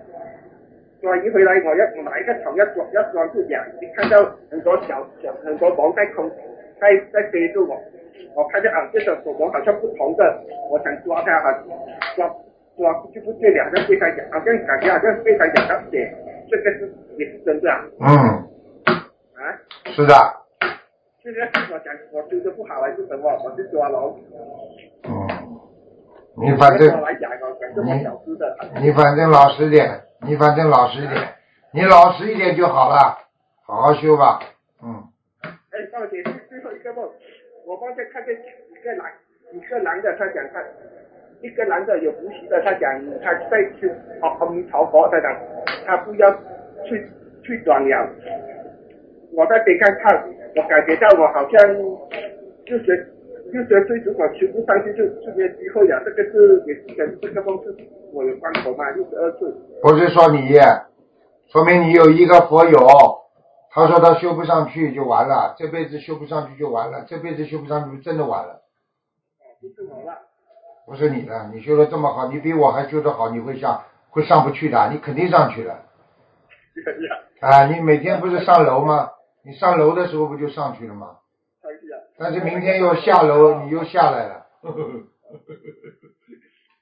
[1.01, 4.19] 抓鱼回来，我要我拿一个桶要抓要抓住两，你看到
[4.51, 6.31] 很多小小很多网在空
[6.81, 7.79] 在在飞住我，
[8.35, 11.65] 我看见啊这个手网好像不同的，我想抓它哈，
[12.17, 12.29] 抓
[12.77, 16.13] 抓就不对了，好像非常痒，好像感觉好像非常痒到血，
[16.51, 18.09] 这个是也是真的啊，嗯，
[19.37, 20.15] 啊是的，
[25.05, 25.11] 嗯，
[26.37, 31.23] 你反正对我来讲，我感觉我小资的，你反正老实点，你反正老实一点，
[31.73, 33.19] 你老实一点就好了，
[33.65, 34.41] 好好修吧。
[34.83, 35.05] 嗯，
[35.45, 37.09] 哎，大姐，最最后一个梦，
[37.67, 39.13] 我刚才看见一个男，
[39.53, 40.61] 一个男的，他讲他，
[41.41, 43.89] 一个男的有福气的，他讲他在去
[44.23, 45.33] 阿阿弥陀佛，他讲
[45.87, 46.33] 他不要
[46.85, 47.09] 去
[47.45, 48.09] 去转了。
[49.35, 50.25] 我在边看看，
[50.55, 51.75] 我感觉到我好像
[52.65, 53.15] 六十
[53.53, 56.03] 六十岁，如果求不上去就就没有机会了。
[56.05, 57.75] 这个是也是跟这个梦是
[58.13, 59.49] 我有关头嘛，六十二岁。
[59.83, 60.59] 不是说你，
[61.51, 62.79] 说明你有一个佛友，
[63.71, 68.63] 他说他修不上去就完了，这辈子修不上去就完了，这辈子修不上去就真的完了。
[69.61, 70.19] 不是我了。
[70.85, 75.79] 不是你的，你修的这么好，你比我还修得好，你会上会上不去的，你肯定上去了。
[77.41, 79.09] 啊，你每天不是上楼吗？
[79.45, 81.19] 你上楼的时候不就上去了吗？
[82.19, 84.47] 但是明天又下楼，你又下来了。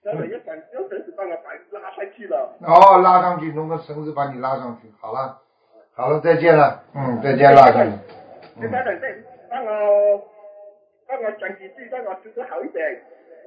[0.02, 2.58] 然后要把要绳子把我把拉上去了。
[2.60, 4.90] 哦，拉上去，弄个绳子把你拉上去。
[5.00, 5.38] 好了，
[5.94, 6.82] 好了，再见了。
[6.94, 7.98] 嗯，再见了，再见。
[8.56, 9.14] 你等等再
[9.48, 9.70] 帮我
[11.06, 13.02] 帮我讲几句，让我修得好一点。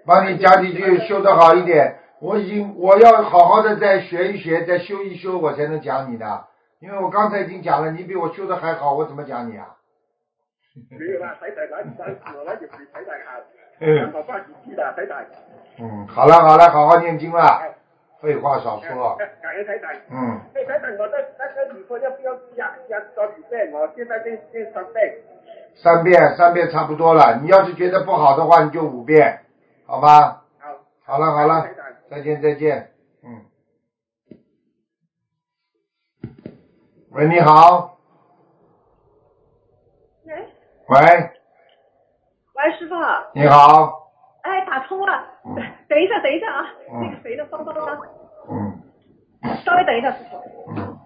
[0.05, 1.99] 帮你讲几句，修得好一点。
[2.19, 6.45] 我已经我要好好的再学一学，再修一修，我才能讲你的。
[6.83, 9.71] 因为我刚才已经讲了，你比我修的还好，我怎么讲你啊？
[10.91, 13.39] 没有啦，睇睇嗱，嗱我那就比睇睇好。
[13.79, 15.23] 嗯让我放几句啦，睇睇。
[15.79, 17.63] 嗯，好了好了，好好念经啦，
[18.21, 19.15] 废话少说。
[19.15, 19.95] 感恩睇睇。
[20.11, 23.71] 嗯，哎，睇睇我的那个女朋友要不要加加多几遍？
[23.71, 25.15] 我现在练练三遍。
[25.75, 27.39] 三遍三遍差不多了。
[27.41, 29.39] 你要是觉得不好的话，你就五遍，
[29.85, 30.43] 好吧？
[30.59, 30.69] 好。
[31.05, 31.65] 好了好了
[32.09, 32.92] 再见再见。
[37.13, 37.95] 喂，你好。
[40.23, 40.33] 喂，
[40.87, 40.97] 喂，
[42.55, 42.95] 喂，师傅，
[43.35, 44.09] 你好。
[44.41, 45.13] 哎，打通了
[45.45, 45.53] 嗯。
[45.87, 48.01] 等一下，等一下啊，嗯那个谁的包包呢，
[48.49, 48.81] 嗯
[49.63, 50.41] 稍微等一下，师傅。
[50.71, 50.99] 嗯。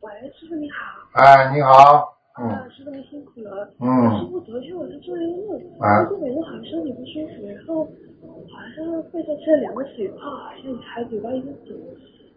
[0.00, 0.76] 喂，师傅你好。
[1.14, 2.15] 哎，你好。
[2.36, 3.64] 啊，嗯师傅您辛苦了。
[3.80, 7.84] 嗯师嗯傅，昨天晚上做了一个梦，啊那个晚上好像身体不舒服，然后
[8.52, 11.72] 好像背上吃了两个水泡，好像还嘴巴有点堵，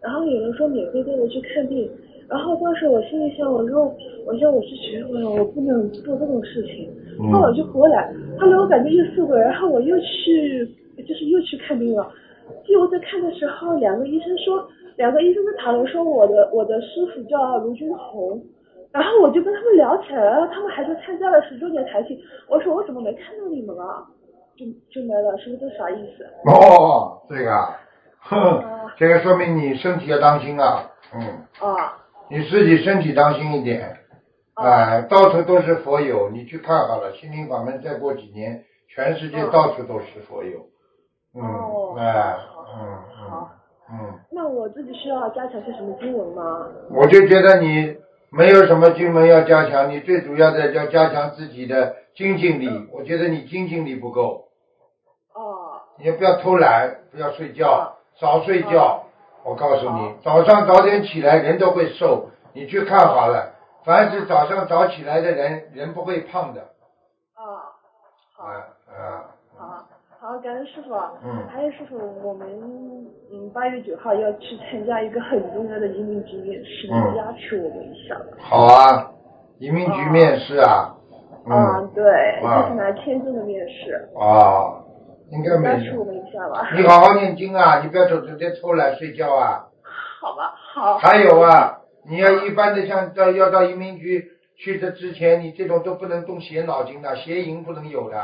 [0.00, 1.90] 然后有人说免费带我去看病，
[2.30, 6.88] 然后当时我心里想，我说我说我是学佛了，我不能做这种事情，
[7.20, 10.64] 嗯后来我就回来，后来我感觉又四个，然后我又去
[11.06, 12.10] 就是又去看病了，
[12.66, 18.40] 结果在看的时候，两个医生说，两个医生在讨论说我的我的师傅叫卢军红。
[18.92, 24.04] 然后我就跟他们聊起来了，他们还说参加了十周年台庆，我说我怎么没看到你们啊？
[24.56, 26.24] 就就没了，是不是这啥意思？
[26.44, 27.74] 哦，这个
[28.96, 30.90] 这个说明你身体要当心啊。
[31.14, 31.20] 嗯，
[31.66, 31.96] 啊
[32.28, 33.96] 你自己身体当心一点。
[34.54, 38.62] 啊哎，到处都是佛友，你去看好了，心灵法门再过几年，
[38.94, 40.58] 全世界嗯到处都是佛友。
[41.34, 42.36] 嗯，哦哎，
[42.74, 43.50] 嗯好
[43.90, 46.68] 嗯嗯，那我自己需要加强些什么经文吗？
[46.90, 47.96] 我就觉得你
[48.32, 52.88] 没有什么经文要加强，你最主要的要加强自己的精进力。
[52.92, 54.48] 我觉得你精进力不够，
[55.34, 59.04] 哦你也不要偷懒，不要睡觉，少睡觉。
[59.42, 62.30] 我告诉你，早上早点起来，人都会瘦。
[62.52, 66.60] 你去看好了，凡是早上早起来的人，人不会胖的。
[67.34, 67.42] 啊
[68.36, 68.48] 好
[70.30, 70.94] 好好，感恩师傅。
[71.24, 72.46] 嗯还有师傅，我们
[73.32, 78.24] 嗯八月九号要去参加一个很重要的移民局面试，嗯你加持我们一下吧。
[78.38, 79.10] 好啊，
[79.58, 80.94] 移民局面试啊，
[81.48, 82.04] 啊对，
[82.44, 84.78] 啊就是拿签证的面试，啊，
[85.32, 85.90] 应该加没事。
[85.90, 86.70] 持我们一下吧。
[86.76, 89.66] 你好好念经啊，你不要走直接偷懒睡觉啊。
[90.22, 90.98] 好吧，好。
[90.98, 98.16] 还有啊，你要一般的像到要到移民局去的之前，你这种都不能动邪脑筋的，邪淫不能有的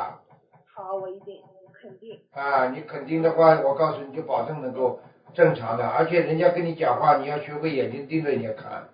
[0.73, 1.35] 好，我一定
[1.81, 2.19] 肯定。
[2.35, 2.69] 啊！
[2.69, 5.01] 你肯定的话，我告诉你就保证能够
[5.35, 8.89] 正常的，而且人家跟你讲话，你要学会眼睛盯着人家看，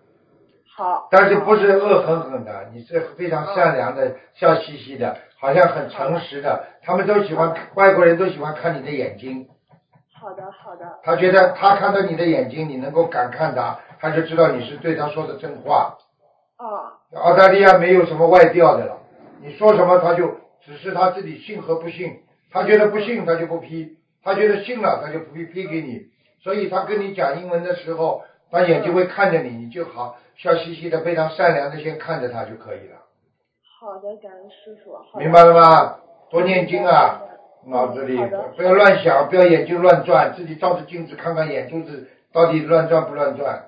[0.76, 1.08] 好。
[1.10, 9.48] 但是不是恶狠狠的，你是非常善良的、笑嘻嘻的，好像很诚实的，他们都喜欢，外国人都喜欢看你的眼睛。
[10.20, 10.98] 好的，好的。
[11.02, 15.96] 他觉得他看到你的眼睛，你能够敢看他，他就知道你是对他说的真话。
[16.56, 18.98] 啊，澳大利亚没有什么外调的了，
[19.40, 20.28] 你说什么他就
[20.60, 22.20] 只是他自己信和不信，
[22.52, 26.02] 他觉得不信他就不批，他觉得信了他就不批批给你，
[26.42, 32.98] 所以他跟你讲英文的时候，他眼睛会看着你，你就好笑嘻嘻的，非常善良的先看着他就可以了，
[33.80, 35.18] 好的，感恩师傅。
[35.18, 35.98] 明白了吗？
[36.30, 37.20] 多念经啊，
[37.66, 38.16] 脑子里
[38.56, 43.64] 不要乱想，不要眼睛乱转，自己照着镜子看看眼珠子到底乱转不乱转。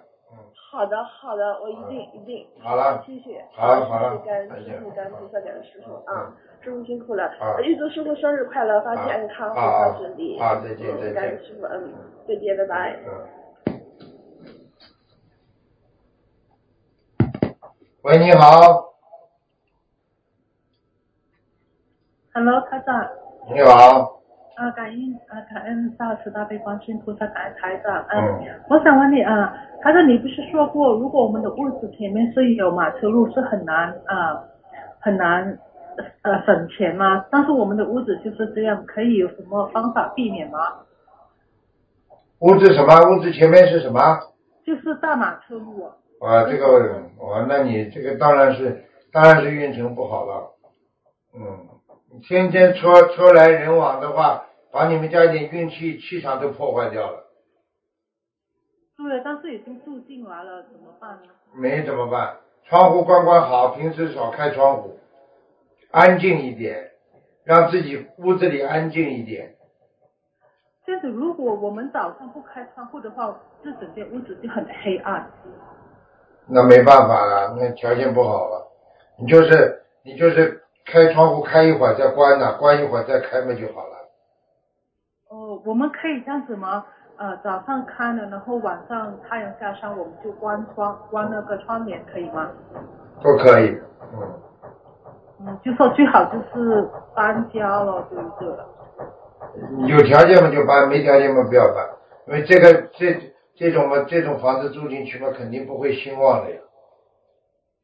[0.75, 2.45] 好的，好的，我一定一定。
[2.61, 3.45] 好了谢谢。
[3.53, 6.35] 好了好了谢谢感恩师傅，感恩菩萨，感恩师傅啊！
[6.63, 10.37] 师傅辛苦了好，预祝师傅生日快乐，发际安康，好红桃顺利。
[10.41, 11.95] 好再见嗯再见感恩师傅，嗯，
[12.27, 12.99] 再见，拜拜。
[13.07, 13.29] 嗯。
[18.03, 18.95] 喂，你好
[22.35, 23.09] ，Hello，台长，
[23.49, 24.14] 你好，
[24.57, 28.05] 啊，感恩啊，感恩大慈大悲观世音菩萨，感恩台长。
[28.09, 34.45] 嗯，嗯我想问你啊，台长，你不是说过，如果我们的屋子前面是有马车路，是很难啊，
[35.01, 35.59] 很难
[36.23, 37.25] 呃省钱吗？
[37.31, 40.59] 但是我们的屋子就是这样，可以有什么方法避免吗？
[42.41, 42.95] 屋子什么？
[43.11, 44.01] 屋子前面是什么？
[44.65, 45.97] 就是大马车路啊。
[46.21, 50.51] 啊，这个，哇，那你这个当然是，当然是运程不好了。
[51.35, 51.74] 嗯，你
[52.23, 57.25] 天天车车来人往的话，把你们家一点运气气场都破坏掉了，
[58.97, 61.29] 对，但是已经住进来了，怎么办呢？
[61.55, 62.37] 没怎么办？
[62.65, 64.99] 窗户关关好，平时少开窗户，
[65.91, 66.91] 安静一点，
[67.45, 69.55] 让自己屋子里安静一点。
[70.87, 75.31] 这样子，如果我们早上不开窗户的话，这整间屋子就很黑暗。
[76.47, 78.67] 那没办法了，那条件不好了。
[79.19, 83.95] 你就是你就是开窗户开一会儿再关呐、关一会儿再开门就好了。
[85.29, 86.85] 哦，我们可以这样子吗？
[87.17, 92.51] 呃，早上开了，然后晚上太阳下山，我们就关窗，关那个窗帘，可以吗？
[93.23, 93.81] 都可以，
[94.13, 94.41] 嗯，
[95.47, 98.49] 嗯，就说最好就是搬家了，对不对？
[99.89, 101.89] 有条件嘛就搬，没条件嘛不要搬，
[102.27, 106.61] 因为这个这这种嘛这种房子住进去嘛肯定不会兴旺的呀，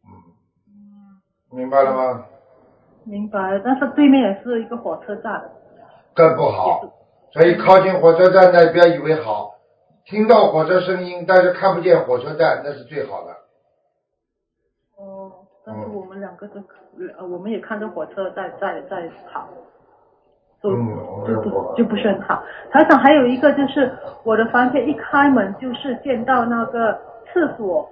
[0.04, 1.22] 嗯，
[1.56, 2.24] 明白了吗？
[3.04, 3.60] 明白。
[3.64, 5.42] 但是对面也是一个火车站。
[6.12, 6.80] 更不好，
[7.32, 9.54] 所以靠近火车站的不要以为好，
[10.04, 13.30] 听到火车声音但是看不见火车站那是最好的，
[14.98, 15.30] 哦，
[15.64, 16.60] 但是我们两个都，
[17.16, 19.46] 呃，我们也看到火车在在在跑，
[20.60, 22.42] 就嗯就不就不是很好。
[22.72, 26.98] 台长还有一个就是我的房间一开门就是见到那个
[27.32, 27.88] 厕所，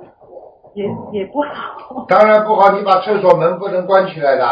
[0.75, 2.05] 也嗯也不好。
[2.09, 4.45] 当然不好，你把厕所门不能关起来的。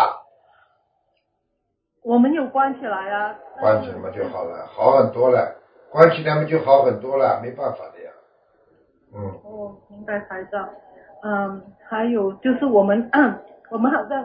[2.07, 3.35] 我们有关起来啊。
[3.61, 5.57] 关起来嘛就好了，好很多了，
[5.91, 8.11] 关起来嘛就好很多了，没办法的呀。
[9.13, 10.51] 嗯，哦，明白孩子。
[11.25, 13.11] 嗯，还有就是我们，
[13.73, 14.23] 我们好像，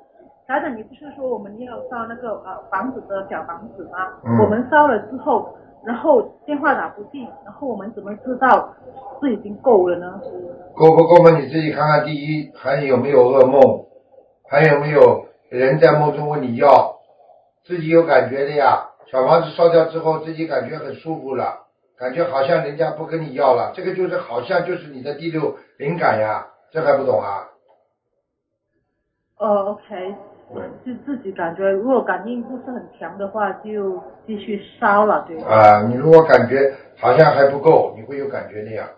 [0.48, 4.08] 台长，你不是说我们要烧那个呃房子的小房子吗？
[4.24, 8.72] 嗯我们烧了之后，然后电话打不进，然后我们怎么知道
[9.20, 10.18] 是已经够了呢？
[10.74, 11.36] 够不够嘛？
[11.38, 13.84] 你自己看看，第一还有没有噩梦，
[14.48, 16.96] 还有没有人在梦中问你要，
[17.68, 18.88] 自己有感觉的呀。
[19.10, 21.66] 小房子烧掉之后，自己感觉很舒服了，
[21.98, 27.44] 感觉好像人家不跟你要了，这个就是好像就是你的第六灵感呀，这还不懂啊？
[29.38, 30.14] 哦，OK，
[30.84, 35.48] 就自己感觉，如果感应不是很强的话，就继续烧了，对吧？
[35.48, 38.88] 啊，你如果感觉好像还不够，你会有感觉的呀。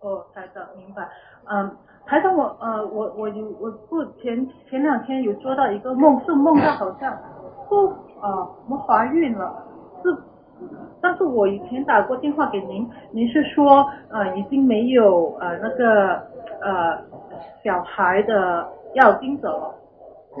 [0.00, 1.08] 哦，台长明白。
[1.50, 1.76] 嗯，
[2.06, 7.18] 台长我呃我我有我不前前两天有做到一个梦，是梦到好像
[7.68, 7.88] 说
[8.20, 9.64] 啊我们怀孕了，
[10.02, 10.16] 是，
[11.00, 16.14] 但是我以前打过电话给您，您是说呃已经没有呃那个
[16.60, 16.98] 呃
[17.62, 19.74] 小孩的要经者了。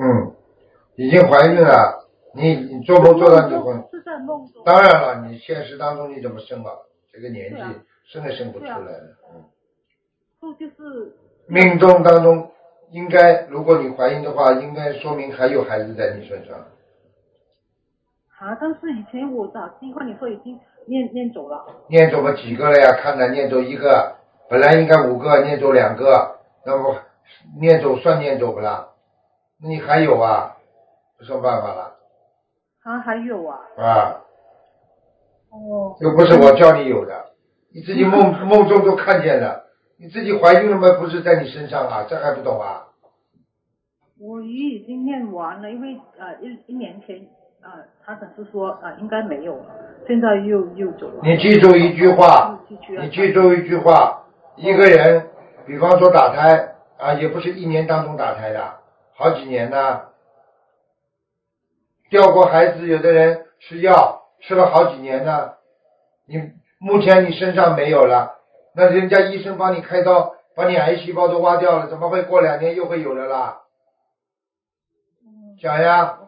[0.00, 0.32] 嗯，
[0.96, 3.82] 已经怀孕了，你你做梦做到你婚？
[3.90, 4.62] 是在梦中。
[4.64, 6.70] 当然了，你现实当中你怎么生啊？
[7.12, 7.74] 这个年纪啊
[8.04, 9.16] 生也生不出来了。
[9.34, 9.44] 嗯，
[10.40, 11.12] 就就是
[11.46, 12.50] 命中当中
[12.90, 16.56] 应该，如果你怀孕的话，应该说明还有孩子在你身上。
[18.38, 22.96] 啊，但是以前我打电话你说已经念念走了，念走了几个了呀？
[23.00, 24.16] 看来念走一个，
[24.48, 26.94] 本来应该五个，念走两个，那不
[27.60, 28.88] 念走算念走不啦？
[29.60, 30.56] 那你还有啊？
[31.18, 31.96] 有什么办法了？
[32.84, 34.22] 啊还有啊，啊，
[35.50, 37.32] 哦，又不是我叫你有的，
[37.74, 39.64] 你自己梦梦中都看见了，
[39.98, 40.96] 你自己怀孕了吗？
[41.00, 42.06] 不是在你身上啊？
[42.08, 42.86] 这还不懂啊？
[44.20, 47.28] 我鱼已经念完了，因为呃一一年前
[47.72, 49.66] 呃他只是说啊应该没有了，
[50.06, 51.20] 现在又又走了。
[51.22, 54.24] 你记住一句话，你记住一句话，
[54.56, 55.28] 一个人，
[55.66, 58.74] 比方说打胎啊，也不是一年当中打胎的，
[59.14, 60.00] 好几年呢。
[62.10, 65.52] 掉过孩子，有的人吃药吃了好几年呢。
[66.26, 68.38] 你目前你身上没有了，
[68.74, 73.60] 那人家医生帮你开刀，把你癌细胞都挖掉了，怎么会过两年又会有了啦？
[75.60, 76.18] 讲呀，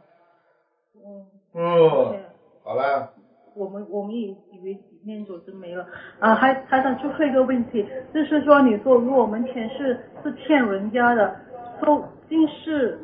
[1.55, 2.21] 嗯，嗯，对
[2.63, 3.11] 好了，
[3.55, 5.85] 我们我们也以为念走就没了
[6.21, 11.35] 啊，还还想最后一个问题，就是说你说如果我们前世是欠人家的，
[11.83, 13.01] 说今世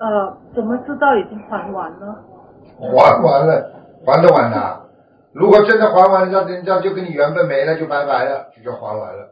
[0.00, 2.24] 呃怎么知道已经还完了？
[2.80, 3.72] 还完了，
[4.04, 4.80] 还得完呐。
[5.32, 9.28] 如果真的还完了，那人家就跟你缘分没了，就拜拜了，就叫还完了。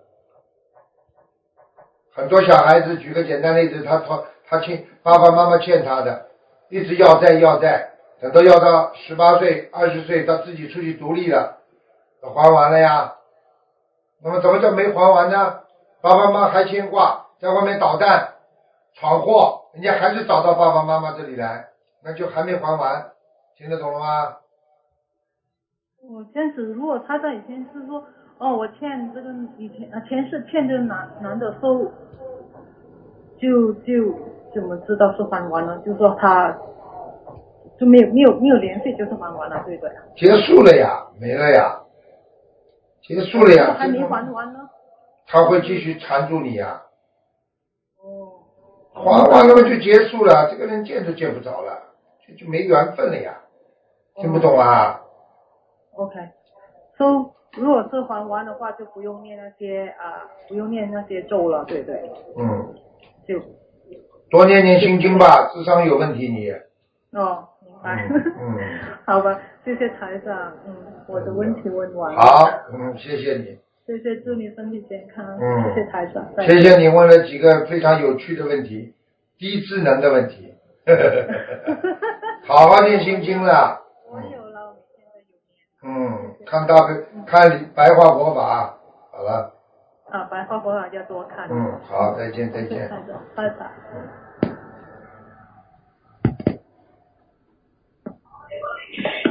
[2.12, 6.26] 很多小孩子，举个简单例子，他他他欠爸爸妈妈欠他的，
[6.68, 7.90] 一直要债要债，
[8.20, 11.58] 等到要到十八岁、二十岁，他自己出去独立了，
[12.22, 13.14] 还完了呀。
[14.22, 15.60] 那么怎么叫没还完呢？
[16.02, 18.34] 爸爸妈妈还牵挂，在外面捣蛋、
[18.94, 21.68] 闯祸，人家还是找到爸爸妈妈这里来，
[22.04, 23.12] 那就还没还完，
[23.56, 24.36] 听得懂了吗？
[26.02, 28.02] 我这样子，如果他在以前是说
[28.38, 31.90] 哦我欠这个以前啊前世欠这个男男的收，
[33.38, 34.14] 就就
[34.54, 35.78] 怎么知道是还完了？
[35.80, 36.56] 就说他
[37.80, 39.90] 就没有没有没有联系，就是还完了，对不对？
[40.14, 41.80] 结束了呀，没了呀，
[43.02, 44.68] 结束了呀，还没还完呢。
[45.26, 46.82] 他会继续缠住你呀，
[48.02, 48.44] 哦，
[48.92, 51.80] 还完了嘛就结束了，这个人见都见不着了，
[52.28, 53.40] 就就没缘分了呀，
[54.16, 55.00] 听不懂啊
[55.94, 62.10] ？OK，so 如果是还完的话，就不用念那些啊、不用念那些咒了，对不对？
[62.36, 62.74] 嗯，
[63.26, 63.40] 就
[64.30, 66.50] 多念念心经吧，智商有问题你。
[67.18, 67.49] 哦，明
[67.82, 68.06] 白。
[68.08, 68.58] 嗯 嗯
[69.04, 70.74] 好吧，谢谢台长，嗯，
[71.06, 72.20] 我的问题问完了。
[72.20, 75.24] 好，嗯，谢谢你，谢谢，祝你身体健康。
[75.40, 76.24] 嗯谢谢台长。
[76.46, 78.94] 谢谢你问了几个非常有趣的问题，
[79.38, 80.54] 低智能的问题，
[82.46, 83.80] 好好念心经了。
[84.10, 86.08] 我有了，我现在有念。
[86.08, 88.76] 嗯，看大悲，看白话佛法，
[89.12, 89.52] 好了，
[90.10, 91.48] 啊，白话佛法要多看。
[91.50, 92.88] 嗯，好，再见，再见。
[92.88, 93.66] 台长，拜拜。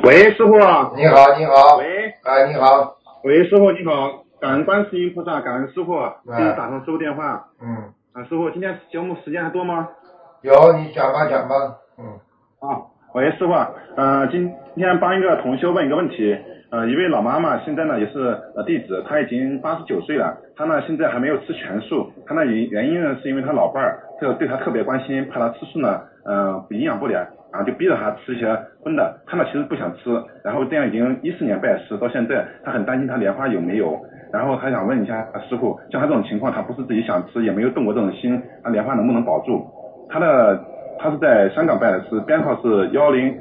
[0.04, 0.56] 喂，师傅。
[0.96, 5.94] 你好，你好，喂，哎，你好，喂，师傅你好，感恩观世音菩萨，感恩师傅，
[6.26, 7.46] 给你打通师傅电话。
[7.62, 7.76] 嗯，
[8.14, 9.90] 啊，师傅，今天节目时间还多吗？
[10.42, 11.56] 有你讲吧，讲吧，
[11.98, 12.06] 嗯，
[12.60, 12.82] 啊，
[13.14, 13.54] 喂，师傅，
[13.98, 16.38] 呃，今天帮一个同修问一个问题，
[16.72, 18.20] 呃，一位老妈妈现在呢也是
[18.56, 28.46] 呃弟子，她已经八十九岁了，她呢现在还没有吃全素，她呢原原因呢是因为她老伴儿这个对她特别关心，怕她吃素呢，呃，营养不良，然后就逼着他吃一些
[28.84, 34.00] 荤的，他呢其实不想吃，然后这样已经一四年拜师到现在，他很担心他莲花有没有，
[34.32, 39.66] 然后还想问一下师傅，像他这种情况，他不是自己想吃，也没有动过这种心，他莲花能不能保住？
[40.10, 40.64] 他的
[41.00, 43.38] 他是在香港拜的师，编号是幺零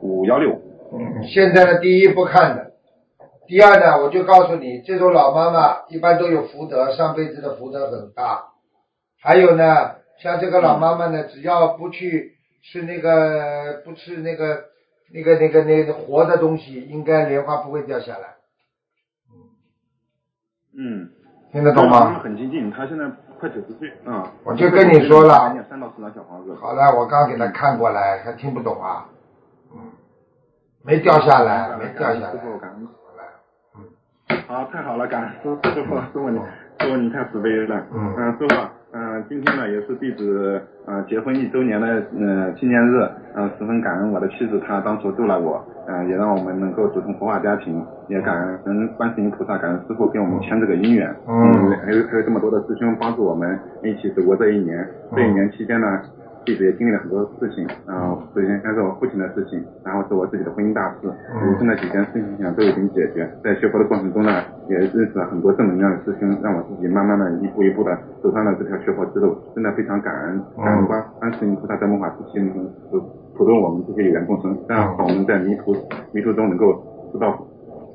[0.00, 0.50] 五幺六。
[0.92, 2.72] 嗯，现在呢，第一不看的，
[3.46, 8.44] 第二呢，我就告诉你，这种老妈妈一般都有福德，上辈子的福德很大。
[9.20, 9.64] 还有呢，
[10.22, 12.33] 像这个老妈妈呢，只要不去
[12.64, 14.64] 吃那个不吃那个
[15.12, 18.36] 那个那个那个活的东西，应该莲花不会掉下来，
[20.76, 21.10] 嗯，
[21.52, 22.20] 听得懂吗？
[22.20, 23.04] 很精进，他现在
[23.38, 24.26] 快九十岁嗯。
[24.44, 26.54] 我就跟你说了三到四张小房子。
[26.54, 29.06] 好了，我刚给他看过来，他听不懂啊？
[29.74, 29.92] 嗯，
[30.82, 32.32] 没掉下来，没掉下来。
[32.32, 32.88] 师傅，感恩。
[33.76, 34.42] 嗯。
[34.48, 36.38] 好，太好了，感恩师傅，师傅，师傅你，
[36.80, 37.86] 师傅你太慈悲了。
[37.92, 38.56] 嗯嗯，师傅，
[38.96, 41.86] 嗯、今天呢也是弟子呃结婚一周年的
[42.16, 51.12] 呃纪念日，嗯、十分感恩我的妻子，她当初救了我，嗯、也让我们能够组成佛法家庭，也感恩观世音菩萨，感恩师傅给我们签这个姻缘。
[51.26, 54.88] 嗯还有还有这么多的师兄帮助我们一起走过这一年。
[55.14, 56.00] 这一年期间呢。
[56.44, 61.08] 弟子也经历了很多事情，然后，首先先是我父亲的事情，然后是我自己的婚姻大事，
[61.40, 63.28] 人生的几件事情上都已经解决。
[63.42, 64.30] 在学佛的过程中呢，
[64.68, 72.52] 也认识了很多正能量的师兄，让我自己慢慢的一步一步的走上了这条学佛之路，真的非常感恩，感恩观观世音菩萨在末法时期能
[72.90, 73.00] 普
[73.36, 75.74] 普度我们这些有缘众生，让我们在迷途
[76.12, 76.72] 迷途中能够
[77.12, 77.36] 知道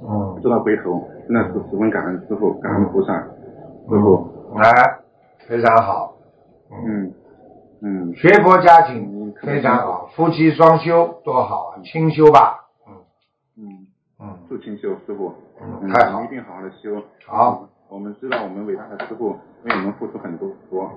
[0.02, 3.14] 嗯，知道回头，真的是十分感恩师傅，感恩菩萨，
[3.90, 5.00] 师傅，来，
[5.48, 6.16] 非常好，
[6.88, 7.12] 嗯
[7.82, 8.14] 嗯。
[8.16, 12.94] 学佛家庭非常好，夫妻双修多好啊，清修吧，嗯。
[13.58, 13.88] 嗯，
[14.20, 16.24] 嗯，祝清修师傅，嗯嗯，太好。
[16.24, 17.02] 一定好好的修。
[17.26, 19.30] 好，我们知道我们伟大的师傅
[19.64, 20.50] 为我们付出很多，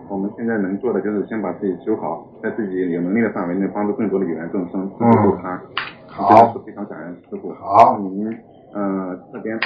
[0.09, 5.11] 我们现在能做的就是先把自己修好，在自己有能力的范围内帮助更多的有缘众生，嗯。
[5.11, 5.63] 帮助他。
[6.09, 6.29] 好。
[6.29, 7.53] 真的是非常感恩师傅。
[7.55, 7.99] 好。
[7.99, 8.27] 您
[8.75, 9.59] 呃这边。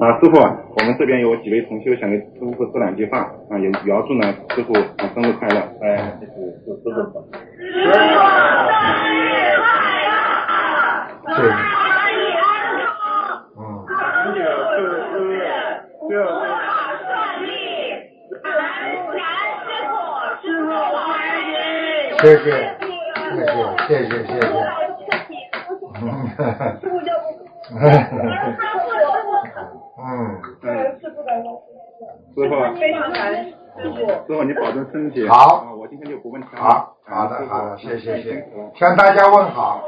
[0.00, 3.18] 啊，师傅，我们这边有几位同修想给师傅说两句话
[3.50, 7.26] 啊，也也要祝呢师傅啊生日快乐，哎，师傅祝师傅。
[11.24, 11.36] 对，
[13.58, 13.60] 嗯，
[22.20, 22.46] 谢谢，
[23.32, 23.50] 谢谢，
[23.88, 24.40] 谢谢，谢谢。
[27.72, 27.78] 嗯，
[29.98, 30.68] 嗯，
[32.34, 32.50] 师傅，
[34.26, 34.44] 师傅。
[34.44, 35.26] 你保重身体。
[35.28, 36.46] 好，我今天就不问了。
[36.54, 39.82] 好，好的，好的，谢谢，谢谢，向大家问好，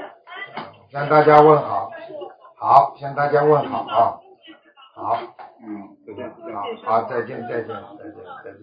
[0.90, 1.90] 向大家问好，
[2.56, 4.20] 好，向大家问好啊，
[4.94, 5.18] 好，
[5.62, 6.30] 嗯，再见。
[6.30, 8.60] 好，好，再见，再见，再见，再见。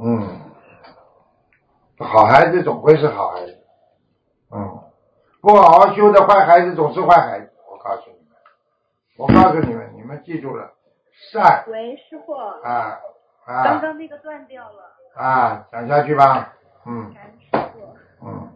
[0.00, 0.28] 嗯，
[1.98, 3.56] 好孩子总归是好孩子，
[4.52, 4.78] 嗯，
[5.48, 8.36] 不好好修的坏孩子总是坏孩子，我告诉你们，
[9.16, 10.70] 我告诉你们，你们记住了，
[11.32, 12.98] 善喂，师傅，啊
[13.46, 16.52] 刚啊刚刚那个断掉了，啊，讲下去吧，
[16.86, 17.14] 嗯
[17.50, 18.26] 师傅。
[18.26, 18.48] 嗯。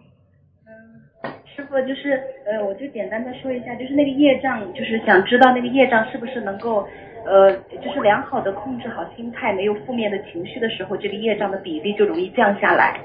[0.67, 6.87] 嗯，师傅就是呃，我就简单的说一下，就是那个业障，就是想知道那个业障是不是能够
[7.25, 7.51] 呃，
[7.83, 13.01] 就是良好的控制好心态，没有负面的情绪的时候，这个业障的比例就容易降下来。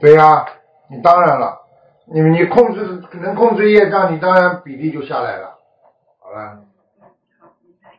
[0.00, 0.44] 对呀、
[0.88, 1.56] 你当然了，
[2.12, 2.80] 你你控制
[3.22, 5.56] 能控制业障，你当然比例就下来了。
[6.18, 6.60] 好了，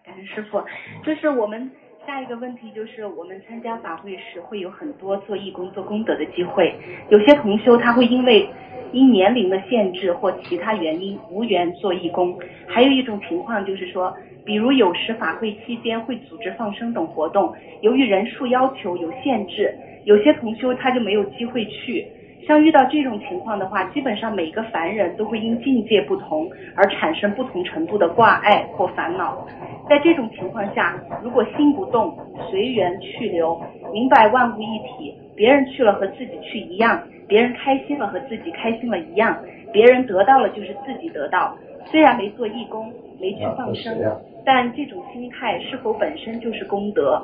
[0.04, 0.62] 感恩师傅，
[1.02, 1.72] 就是我们
[2.06, 6.76] 下一个问题就是，我们参加法会时会有很多做义工、做功德的机会，
[7.08, 8.50] 有些同修他会因为
[8.92, 12.38] 因年龄的限制或其他原因无缘做义工，
[12.68, 22.06] 还有一种情况就是说，比如有时法会期间会组织放生等活动，由于人数要求有限制，有些同修他就没有机会去。
[22.48, 29.48] 像遇到这种情况的话，基本上每个凡人都会因境界不同而产生不同程度的挂碍或烦恼。
[29.90, 32.18] 在这种情况下，如果心不动，
[32.50, 33.62] 随缘去留，
[33.94, 39.38] 明白万物一体，别人去了和自己去一样，别人开心了和自己开心了一样，
[39.72, 41.56] 别人得到了就是自己得到。
[41.86, 43.98] 虽然没做义工，没去放生，
[44.46, 47.22] 但这种心态是否本身就是功德？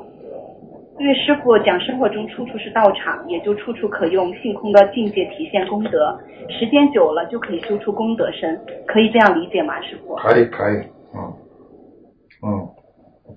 [0.99, 6.19] 因为师傅讲生活中处处是道场，也就处处可用性空的境界体现功德。
[6.49, 10.15] 时间久了就可以修出功德身，可以这样理解吗，师傅？
[10.15, 10.77] 可以可以，
[11.13, 11.33] 嗯
[12.43, 12.67] 嗯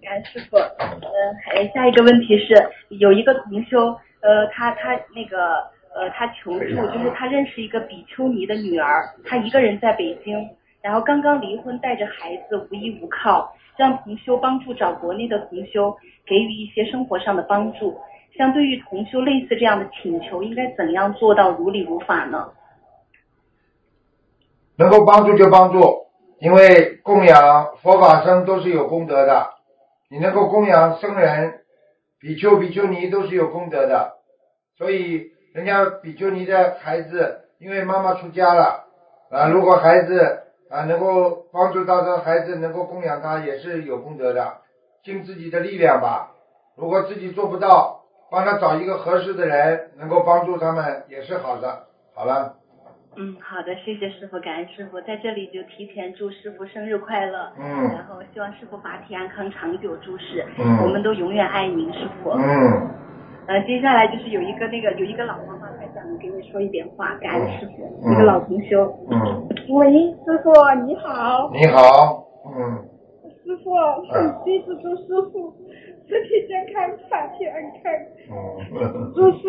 [0.01, 0.57] 感恩师傅。
[0.57, 1.11] 呃，
[1.45, 2.55] 还下一个问题是，
[2.89, 5.57] 有一个同修，呃，他他那个
[5.95, 10.49] 呃，他求助，就是他认识一个比丘尼的女儿，他一个人在北京，
[10.81, 17.97] 然后刚刚离婚，带着孩子，无依无靠，让同修帮助找国内的同修，给予一些生活上的帮助。
[18.37, 22.51] 像对于同修类似这样的请求，应该怎样做到如理如法呢？
[24.77, 25.81] 能够帮助就帮助，
[26.41, 29.47] 因为供养佛法僧都是有功德的，
[30.11, 31.61] 你能够供养僧人、
[32.19, 34.19] 比丘、比丘尼都是有功德的，
[34.77, 38.85] 所以人家比丘尼的孩子，因为妈妈出家了
[39.31, 44.59] 啊，如果孩子啊能够帮助到这孩子能够供养他，也是有功德的，
[45.03, 46.31] 尽自己的力量吧。
[46.77, 51.87] 如果自己做不到，帮他找一个合适的人，能够帮助他们也是好的。
[52.15, 52.55] 好了。
[53.17, 57.53] 嗯，好的，谢谢师傅，感恩师傅，在这里就提前祝师傅生日快乐。
[57.59, 60.47] 嗯然后希望师傅法体安康，长久诸事。
[60.57, 62.31] 嗯我们都永远爱您，师傅。
[62.31, 62.89] 嗯。
[63.49, 65.60] 呃，接下来就是有一个那个有一个老妈妈，她想
[66.21, 68.95] 给你说一点话，感恩师傅，嗯一个老同修。
[69.11, 69.91] 嗯，喂，
[70.25, 70.53] 师傅
[70.87, 71.51] 你好。
[71.53, 72.85] 你好，嗯，
[73.45, 75.53] 师傅，我弟子祝师傅。
[76.09, 77.93] 身体健康，法体安康，
[78.33, 79.49] 嗯，祝是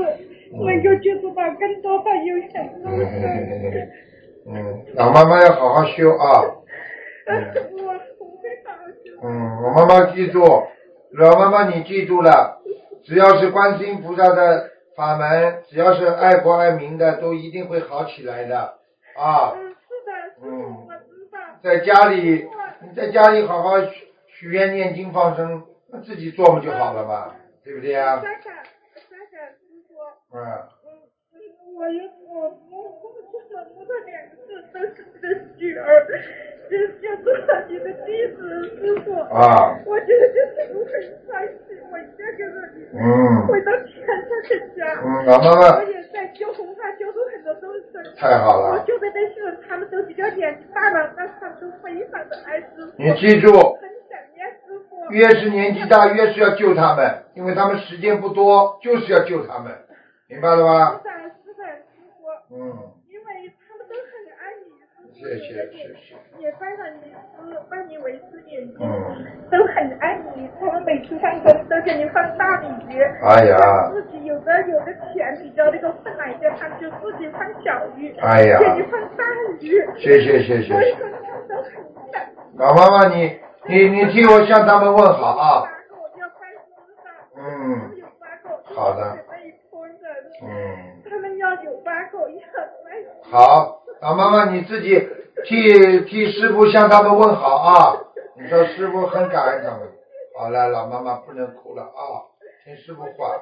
[0.52, 3.10] 能够接触到更多的有缘众生。
[4.48, 6.42] 嗯，老妈妈要好好修啊，
[7.26, 9.10] 我我会好好修。
[9.24, 10.40] 嗯，我妈妈记住，
[11.18, 12.62] 老妈妈你记住了，
[13.04, 18.78] 只要是观世音菩萨的法门，只要是爱国爱民的，都一定会好起来的
[19.16, 19.54] 啊。
[19.56, 19.76] 嗯，是
[20.06, 20.12] 的，
[20.44, 21.39] 嗯我知道。
[21.64, 22.48] 在家里，
[22.82, 27.36] 你在家里好好许许愿、念经、放生，那自己做不就好了嘛？
[27.64, 28.24] 对不对啊想？
[28.24, 29.94] 想想想师傅，
[30.36, 30.89] 嗯，嗯
[31.34, 31.38] 嗯，
[31.76, 35.26] 我有我我我就是我的两个字都是你的
[35.58, 36.08] 女儿，
[36.72, 37.34] 就是想做
[37.68, 38.48] 你的弟子，
[38.80, 39.12] 师傅。
[39.28, 41.36] 啊我觉得就是我很伤
[41.68, 42.88] 心，我一定要跟着你。
[42.96, 44.80] 嗯回到天上的家。
[45.04, 48.02] 嗯老妈妈我也在救红发，救助很多众生。
[48.16, 52.94] 太好了我救的那些人，他们都比较年纪大了，但是他们都非常的爱师傅。
[52.96, 55.12] 你记住很想念师傅。
[55.12, 59.74] 越是年纪大，越是要救他们，因为他们时间不多，就是要救他们，
[60.30, 61.02] 明白了吗？
[61.04, 61.12] 是的，
[61.44, 62.56] 是的，师傅。
[62.56, 62.56] 嗯，
[63.12, 64.08] 因为他们都很
[64.40, 65.11] 爱你，师傅。
[65.22, 66.18] 谢谢谢谢。
[66.40, 68.90] 也拜了你师，拜你为师眼睛，嗯
[69.52, 70.50] 都很爱你。
[70.60, 73.00] 他们每次放工都给你放大礼鱼。
[73.22, 73.56] 哎呀
[73.92, 78.12] 自己有的有的钱比较那个困难一点，他们就自己放小鱼。
[78.20, 79.24] 哎呀给你放大
[79.60, 79.86] 鱼。
[80.00, 80.74] 谢谢谢谢
[82.58, 85.70] 老妈妈，你你你替我向他们问好啊。
[87.38, 87.92] 嗯，
[88.76, 89.18] 好的。
[90.44, 92.98] 嗯，他们要有八口，要来。
[93.24, 95.08] 好，老妈妈你自己
[95.45, 97.97] 替替师傅向他们问好啊。
[98.36, 99.82] 你说师傅很感恩他们。
[100.36, 102.26] 好了，老妈妈不能哭了啊，
[102.66, 103.36] 听师傅话。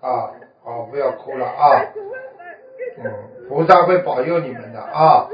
[0.00, 0.32] 啊，
[0.64, 1.86] 好，不要哭了啊。
[2.98, 3.12] 嗯，
[3.48, 5.28] 菩萨会保佑你们的啊。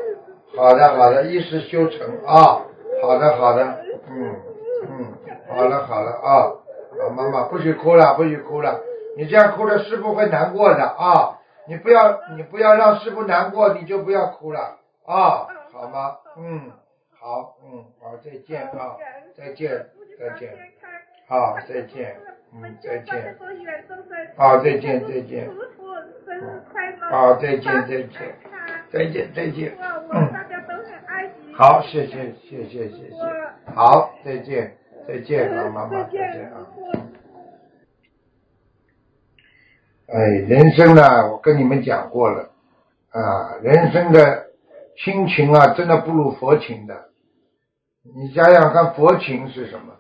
[0.55, 2.61] 好的，好的，一时修成啊。
[3.01, 3.65] 好的，好的，
[4.11, 4.37] 嗯
[4.83, 5.15] 嗯，
[5.49, 6.53] 好了，好了啊。
[6.99, 8.81] 老妈妈不许哭了，不许哭了，
[9.17, 11.39] 你这样哭了，师傅会难过的啊。
[11.69, 16.17] 你不要，你不要让师傅难过，你就不要哭了啊，好吗？
[16.37, 16.71] 嗯，
[17.19, 18.97] 好，嗯，好，再见啊，
[19.37, 19.87] 再见，
[20.19, 20.53] 再见，
[21.29, 22.17] 好，再见，
[22.53, 23.37] 嗯，再见，
[24.37, 25.51] 好，再见，再见，
[27.11, 28.35] 好，再见，再见，
[28.91, 29.77] 再见，再见，
[30.13, 31.55] 嗯，大家都很爱你。
[31.55, 33.17] 好，谢谢，谢谢，谢谢，
[33.75, 36.67] 好，再见，再见，老妈妈，再，见啊。
[40.09, 42.51] 哎，人生呢，我跟你们讲过了
[43.11, 44.47] 啊，人生的
[44.97, 47.09] 亲情啊，真的不如佛情的。
[48.15, 49.95] 你想想看，佛情是什么？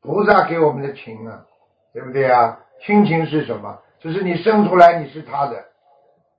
[0.00, 1.44] 菩萨给我们的情啊，
[1.92, 2.60] 对不对啊？
[2.86, 3.80] 亲情是什么？
[3.98, 5.64] 就是你生出来你是他的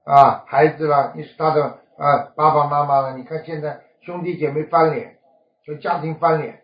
[0.06, 1.66] 啊，孩子啦，你是他的
[1.98, 3.18] 啊，爸爸妈妈了。
[3.18, 5.18] 你看现在兄弟姐妹翻脸，
[5.66, 6.62] 就家庭翻脸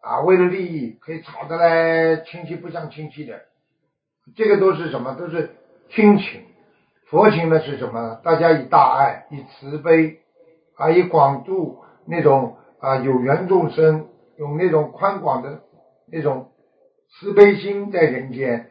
[0.00, 3.40] 啊，为了利益可以吵得来亲戚不像亲戚的，
[4.36, 5.16] 这个都是什么？
[5.16, 5.56] 都是
[5.90, 6.42] 亲情。
[7.06, 8.20] 佛情呢是什么？
[8.24, 10.18] 大家以大爱、以慈悲
[10.76, 15.62] 啊，以广度那种啊有缘众生，有那种宽广的
[16.06, 16.50] 那种
[17.08, 18.70] 慈悲心在人间，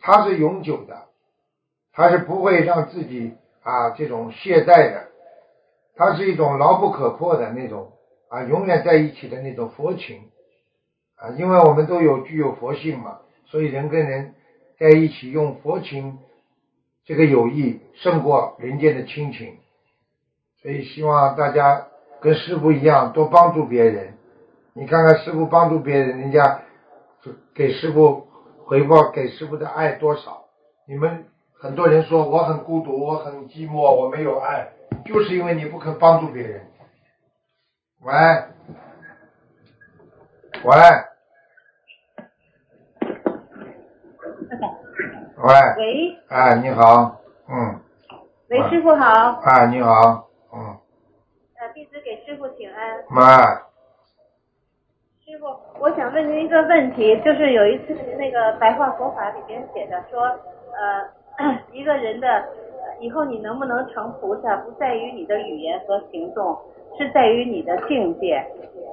[0.00, 1.06] 它是永久的，
[1.92, 5.08] 它是不会让自己啊这种懈怠的，
[5.96, 7.92] 它是一种牢不可破的那种
[8.28, 10.30] 啊永远在一起的那种佛情
[11.16, 14.34] 啊，因为我们都有具有佛性嘛，所以人跟人
[14.78, 16.18] 在一起用佛情，
[17.04, 19.58] 这个友谊胜过人间的亲情，
[20.62, 21.86] 所以希望大家
[22.20, 24.14] 跟师傅一样多帮助别人。
[24.72, 26.62] 你看看师傅帮助别人，人家
[27.54, 28.26] 给师傅
[28.64, 30.46] 回报给师傅的爱多少？
[30.86, 34.68] 你们很多人说我很孤独，我很寂寞，我没有爱，
[35.04, 36.66] 就是因为你不肯帮助别人。
[38.00, 38.12] 喂，
[40.64, 40.72] 喂，
[45.44, 47.20] 喂，喂，哎，你好，
[47.50, 47.78] 嗯，
[48.48, 49.90] 喂，师傅好，哎，你好，
[50.54, 50.58] 嗯，
[51.60, 53.04] 呃，弟子给师傅请安。
[53.10, 53.44] 妈，
[55.20, 66.56] 师傅，我想问您一个问题，就是有一次那个白话佛法里边写的说，呃， 一个人的呃以后你能不能成菩萨，不在于你的语言和行动，
[66.96, 68.42] 是在于你的境界，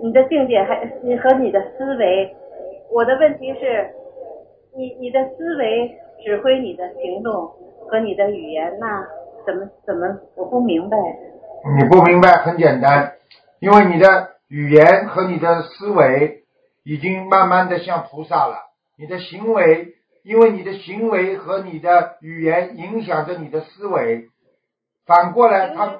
[0.04, 2.36] 你的境界还你和你的思维。
[2.92, 3.90] 我的问题是，
[4.76, 7.52] 你你的思维指挥你的行动
[7.90, 9.06] 和你的语言，那
[9.46, 10.98] 怎么怎么我不明白？
[11.78, 13.14] 你不明白很简单，
[13.60, 16.44] 因为你的语言和你的思维
[16.84, 18.58] 已经慢慢的像菩萨了，
[18.98, 24.30] 你的行为，因为你的行为和你的语言影响着你的思维，
[25.06, 26.00] 反过来他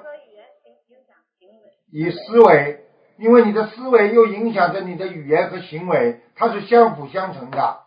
[1.90, 2.80] 以思维，
[3.18, 7.78] 因为你的思维又影响着你的语言和行为，它是相辅相成的。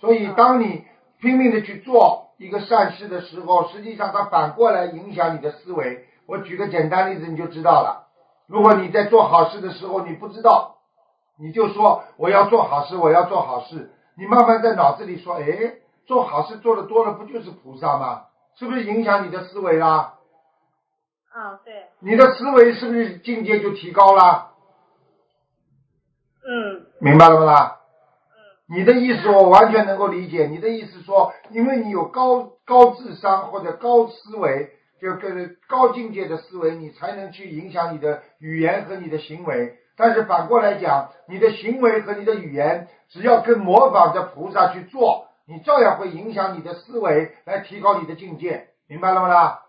[0.00, 0.84] 所以，当你
[1.24, 6.06] 拼命的去做一个善事的时候，实际上它反过来影响你的思维。
[6.26, 8.08] 我举个简单例子，你就知道了。
[8.46, 10.76] 如果你在做好事的时候，你不知道，
[11.38, 18.24] 你就说我要做好事，我要做好事，你慢慢在脑子里说，哎，做好事做的多了，不就是菩萨吗？
[18.56, 20.14] 是不是影响你的思维啦？
[21.32, 24.50] 啊，对，你的思维是不是境界就提高了？
[26.46, 27.80] 嗯明白了吗啦？
[28.66, 30.46] 你的意思我完全能够理解。
[30.46, 39.74] 你的意思说，因为你有高高智商或者高思维，就跟高境界的思维，你才能去影响你的语言和你的行为。
[39.96, 48.68] 但是反过来讲，你的行为和你的语言，只要跟模仿着菩萨去做，你照样会影响你的思维，来提高你的境界。
[48.88, 49.60] 明白了吗啦？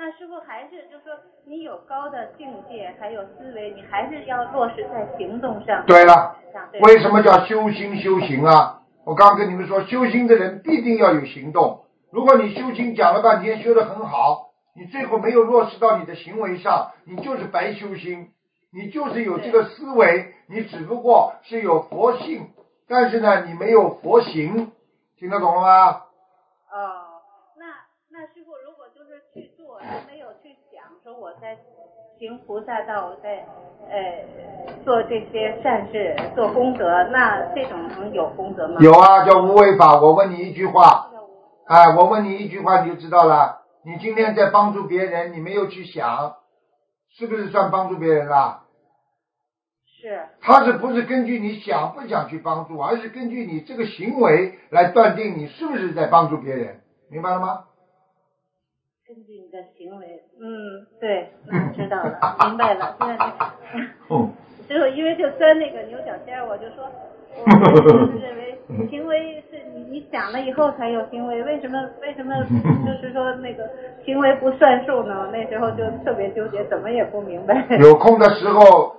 [0.00, 1.12] 那师傅还是就是说，
[1.44, 5.84] 你有高的境界，还有思维，你还是要落实在行动上。
[5.86, 6.38] 对了，
[6.72, 8.80] 对为什么叫修心修行啊？
[9.04, 11.84] 我刚跟你们说，修心的人必定要有行动。
[12.10, 18.30] 如果你修心讲了半天，修得很好，你最后没有落实到你的行为上，你就是白修心。
[18.72, 22.48] 你就是有这个思维，你只不过是有佛性，
[22.88, 24.72] 但是呢，你没有佛行，
[25.18, 25.90] 听得懂了吗？
[26.72, 27.20] 哦，
[27.58, 27.66] 那
[28.10, 31.56] 那师傅如果就是去做，而没有去想说我在
[32.18, 33.44] 行菩萨道，我在
[33.88, 34.24] 呃
[34.84, 38.76] 做这些善事、做功德，那这种能有功德吗？
[38.80, 40.00] 有啊，叫无为法。
[40.00, 41.10] 我问你一句话，
[41.66, 43.62] 哎，我问你一句话，你就知道了。
[43.82, 46.36] 你今天在帮助别人，你没有去想，
[47.16, 48.64] 是不是算帮助别人啦？
[49.86, 50.28] 是。
[50.42, 56.80] 他是不是根据你想不想去帮助，而是根据你这个行为来断定你是不是在帮助别人，
[57.10, 57.64] 明白了吗？
[59.10, 62.94] 根据你的行为，嗯，对，嗯，知道了， 明白了。
[63.00, 63.34] 现在
[64.08, 64.30] 嗯，
[64.68, 66.88] 师傅，因为就钻那个牛角尖儿，我就说，
[67.34, 68.56] 我就是认为
[68.88, 72.36] 行 为是你你想了以后才有行为，为什么为什么
[72.86, 73.68] 就是说那个
[74.04, 75.28] 行为不算数呢？
[75.32, 77.66] 那时候就特别纠结，怎么也不明白。
[77.80, 78.94] 有空的时候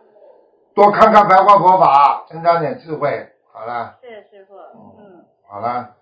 [0.76, 3.30] 多看看白话佛法，增长点智慧。
[3.54, 4.56] 好了，谢谢师傅，
[5.00, 5.96] 嗯，好了，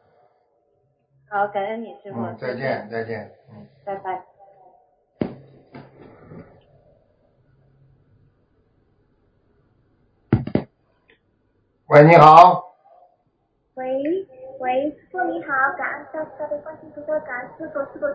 [1.30, 3.30] 好，感恩你师傅，嗯，再见，再见。
[3.90, 4.22] 拜拜。
[11.88, 12.76] 喂，你好，
[13.74, 13.84] 喂
[14.60, 18.06] 喂，师傅你好，感恩大慈大悲观世音菩萨，感恩师傅，师傅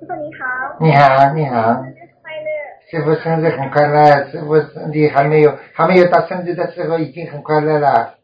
[0.00, 0.76] 师傅你好。
[0.80, 2.48] 你好，你好，生日快乐！
[2.90, 8.18] 师傅生日很快乐，师傅身体还没有还没有到生日的时候已经很快乐了。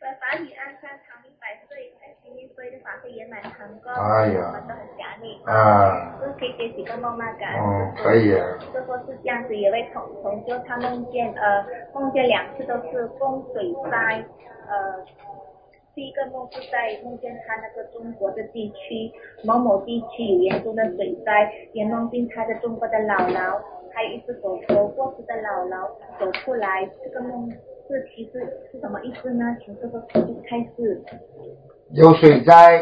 [0.00, 3.92] 我法体安康，长命百岁，在新年所有的法会圆满成功。
[3.92, 5.40] 哎呀都很想你。
[5.46, 7.24] 啊师傅可以解几个梦吗？
[7.38, 8.58] 感恩嗯，师傅可以啊。
[8.72, 11.64] 师傅是这样子，有位同同修他梦见呃
[11.94, 14.24] 梦见两次都是风水灾，
[14.68, 15.04] 呃
[15.94, 19.12] 第一个梦是在梦见他那个中国的地区
[19.44, 23.60] 某某地区有严重的水灾，也梦见他的中国的姥姥，
[23.92, 28.38] 还有一只狗狗过世的姥姥走出来，这个梦是其实
[28.70, 29.44] 是什么意思呢？
[29.64, 31.02] 请师傅去开始。
[31.92, 32.80] 有水灾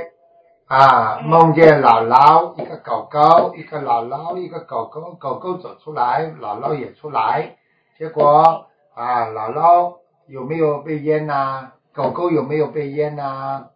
[0.68, 7.56] 啊，梦见姥姥一个狗狗，一个姥姥一个狗狗，狗狗走出来，姥姥也出来，
[7.96, 9.96] 结果啊，姥姥
[10.26, 13.68] 有没有被淹呐、狗狗有没有被淹呐、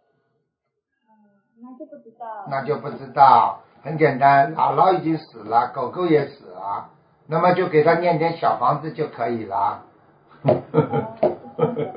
[1.59, 2.27] 那就不知道。
[2.47, 3.61] 那就不知道。
[3.81, 6.89] 很简单，姥姥已经死了，狗狗也死了，
[7.25, 9.83] 那么就给他念点小房子就可以了。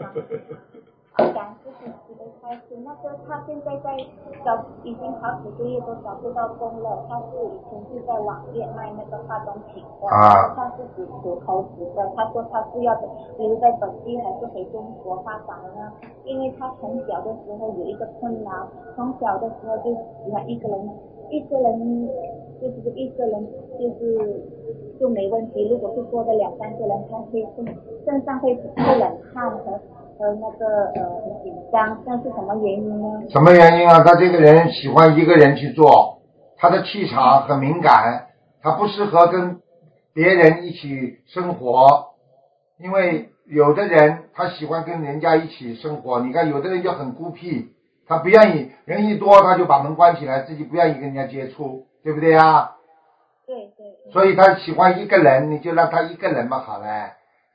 [2.46, 2.78] 啊，感恩师傅慈悲开示。
[2.84, 3.96] 那个他现在在
[4.44, 7.04] 找，已经好几个月都找不到工了。
[7.08, 12.08] 他是以前是在网店卖那个化妆品的，啊他是指头投资的。
[12.14, 12.94] 他说他是要
[13.38, 15.92] 留在本地还是回中国发展呢？
[16.24, 19.90] 因为他从小的时候有一个困扰，从小的时候就
[20.24, 20.90] 喜欢一个人，
[21.30, 22.08] 一个人
[22.60, 23.46] 就是一个人
[23.78, 24.42] 就是
[25.00, 25.68] 就没问题。
[25.68, 27.66] 如果是多的两三个人，他会身
[28.04, 29.80] 身上会出冷汗和
[30.18, 33.22] 和那个呃紧张，那是什么原因呢？
[33.30, 34.02] 什么原因啊？
[34.02, 36.20] 他这个人喜欢一个人去做，
[36.56, 38.28] 他的气场很敏感，
[38.62, 39.60] 他不适合跟
[40.14, 42.14] 别人一起生活，
[42.78, 47.72] 因为有的人他喜欢跟人家一起生活，你看有的人就很孤僻，
[48.08, 52.72] 他不愿意人一多他就把门关起来，自己不愿意跟人家接触，对不对呀？
[53.46, 54.12] 对对。
[54.12, 56.86] 所以他喜欢一个人，你就让他一个人嘛，好了，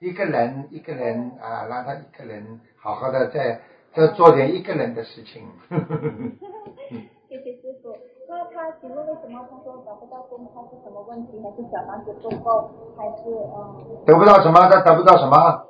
[0.02, 3.62] 一个人一个人啊，让他一个人好好的在
[3.93, 5.47] 再做点一个人的事情。
[7.30, 7.95] 谢谢师傅。
[8.28, 10.49] 那他请问为什么他说找不到工？
[10.56, 11.39] 他是什么问题？
[11.43, 12.72] 还是小房子不够？
[12.97, 14.68] 还是嗯得不到什么？
[14.70, 15.68] 他得不到什么？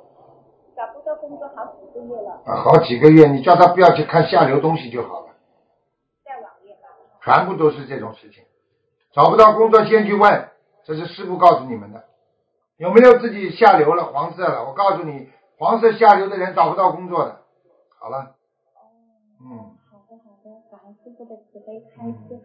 [0.74, 2.40] 找不到工作好几个月了？
[2.46, 5.26] 啊，好几个月，你叫他不要去看下流东西就好了。
[6.24, 6.88] 在网页吧。
[7.20, 8.42] 全部都是这种事情。
[9.12, 10.48] 找不到工作先去问，
[10.84, 12.02] 这是师傅告诉你们的。
[12.78, 14.64] 有没有自己下流了、黄色了？
[14.66, 17.36] 我告诉你，黄色下流的人找不到工作的。
[18.00, 18.34] 好了，
[19.40, 22.40] 嗯，好的好的，感恩师傅的慈悲开示。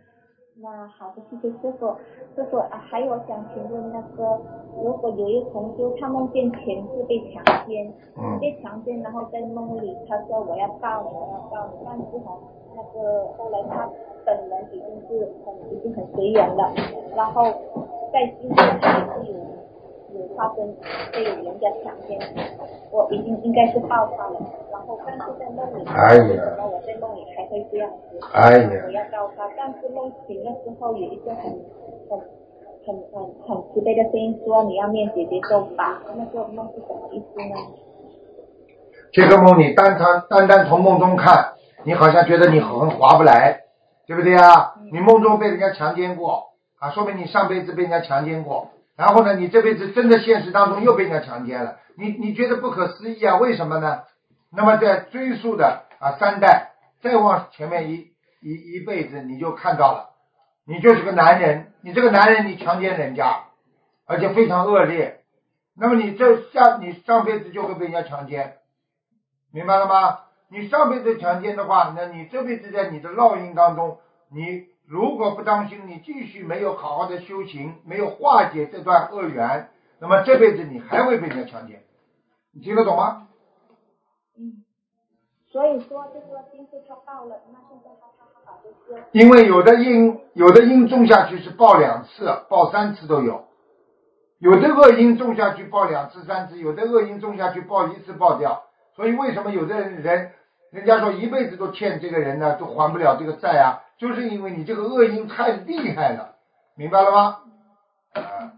[0.59, 1.95] 那好的，谢谢师傅。
[2.35, 4.41] 师傅啊，还有想请问那个，
[4.75, 12.37] 如果有一同修他梦见前世被强奸，嗯被强奸，然后在梦里他说我要告你，我要告你，但是哈，
[12.75, 13.89] 那个后来他
[14.25, 16.73] 本人已经是很已经很随缘了，
[17.15, 17.43] 然后
[18.11, 19.39] 在今天他也是有
[20.13, 20.75] 有发生
[21.11, 22.17] 被人家强奸，
[22.91, 24.39] 我已经应该是爆发了，
[24.71, 28.19] 然后但是在梦里，哎呀为什么我在梦里还会这样子？
[28.33, 31.43] 哎呀我要告他，但是梦醒的时候有一个很
[32.09, 32.19] 很
[32.85, 37.55] 很很很慈悲的声音说你要念姐姐咒吧，那个梦是什么意思呢？
[39.11, 41.53] 这个梦你单单单单从梦中看，
[41.83, 43.61] 你好像觉得你很划不来，
[44.05, 44.75] 对不对啊？
[44.91, 46.43] 你梦中被人家强奸过
[46.79, 48.67] 啊，说明你上辈子被人家强奸过，
[48.97, 53.37] 然后呢，你这辈子真的现实当中又被人家强奸了，你你觉得不可思议啊？
[53.37, 54.01] 为什么呢？
[54.51, 56.71] 那么在追溯的啊三代，
[57.01, 60.09] 再往前面一一一辈子，你就看到了，
[60.65, 63.43] 你就是个男人，你这个男人你强奸人家，
[64.07, 65.19] 而且非常恶劣，
[65.75, 68.57] 那么你这下你上辈子就会被人家强奸。
[69.53, 70.21] 明白了吗？
[70.49, 73.99] 你上辈子强奸的话，那你这辈子在你的烙印当中，
[74.31, 79.69] 你如果不当心，你继续没有好好的修行，没有化解这段恶缘，
[79.99, 81.83] 那么这辈子你还会被人家强奸。
[82.53, 83.27] 你听得懂吗？
[84.39, 84.63] 嗯，
[85.51, 93.45] 所以说就是说今世他报了，那现在他他他把就是因为有的因有的因种下去是报两次、报三次都有，
[94.39, 98.63] 有的恶因种下去报两次、三次，有的恶因种下去报一次报掉。
[98.95, 100.31] 所以为什么有的人，
[100.71, 106.35] 人家说一辈子都欠这个人呢，都还不了这个债啊，就是因为你这个恶因太厉害了，
[106.75, 107.39] 明白了吗？
[108.13, 108.53] 啊，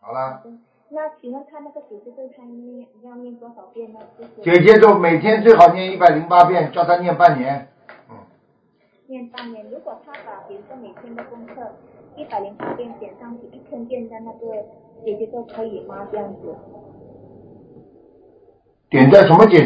[0.00, 0.42] 好了，
[0.90, 4.00] 那请问他那个姐姐咒他念要念多少遍呢？
[4.42, 7.68] 姐姐咒每天最好念一百零八遍，叫他念半年。
[9.06, 9.68] 念半年。
[9.70, 11.54] 如果他把比如说每天的功课
[12.16, 14.64] 一百零八遍点上去，一千遍的那个
[15.04, 16.08] 姐姐咒可以吗？
[16.12, 16.56] 这样子。
[18.88, 19.58] 点在什么姐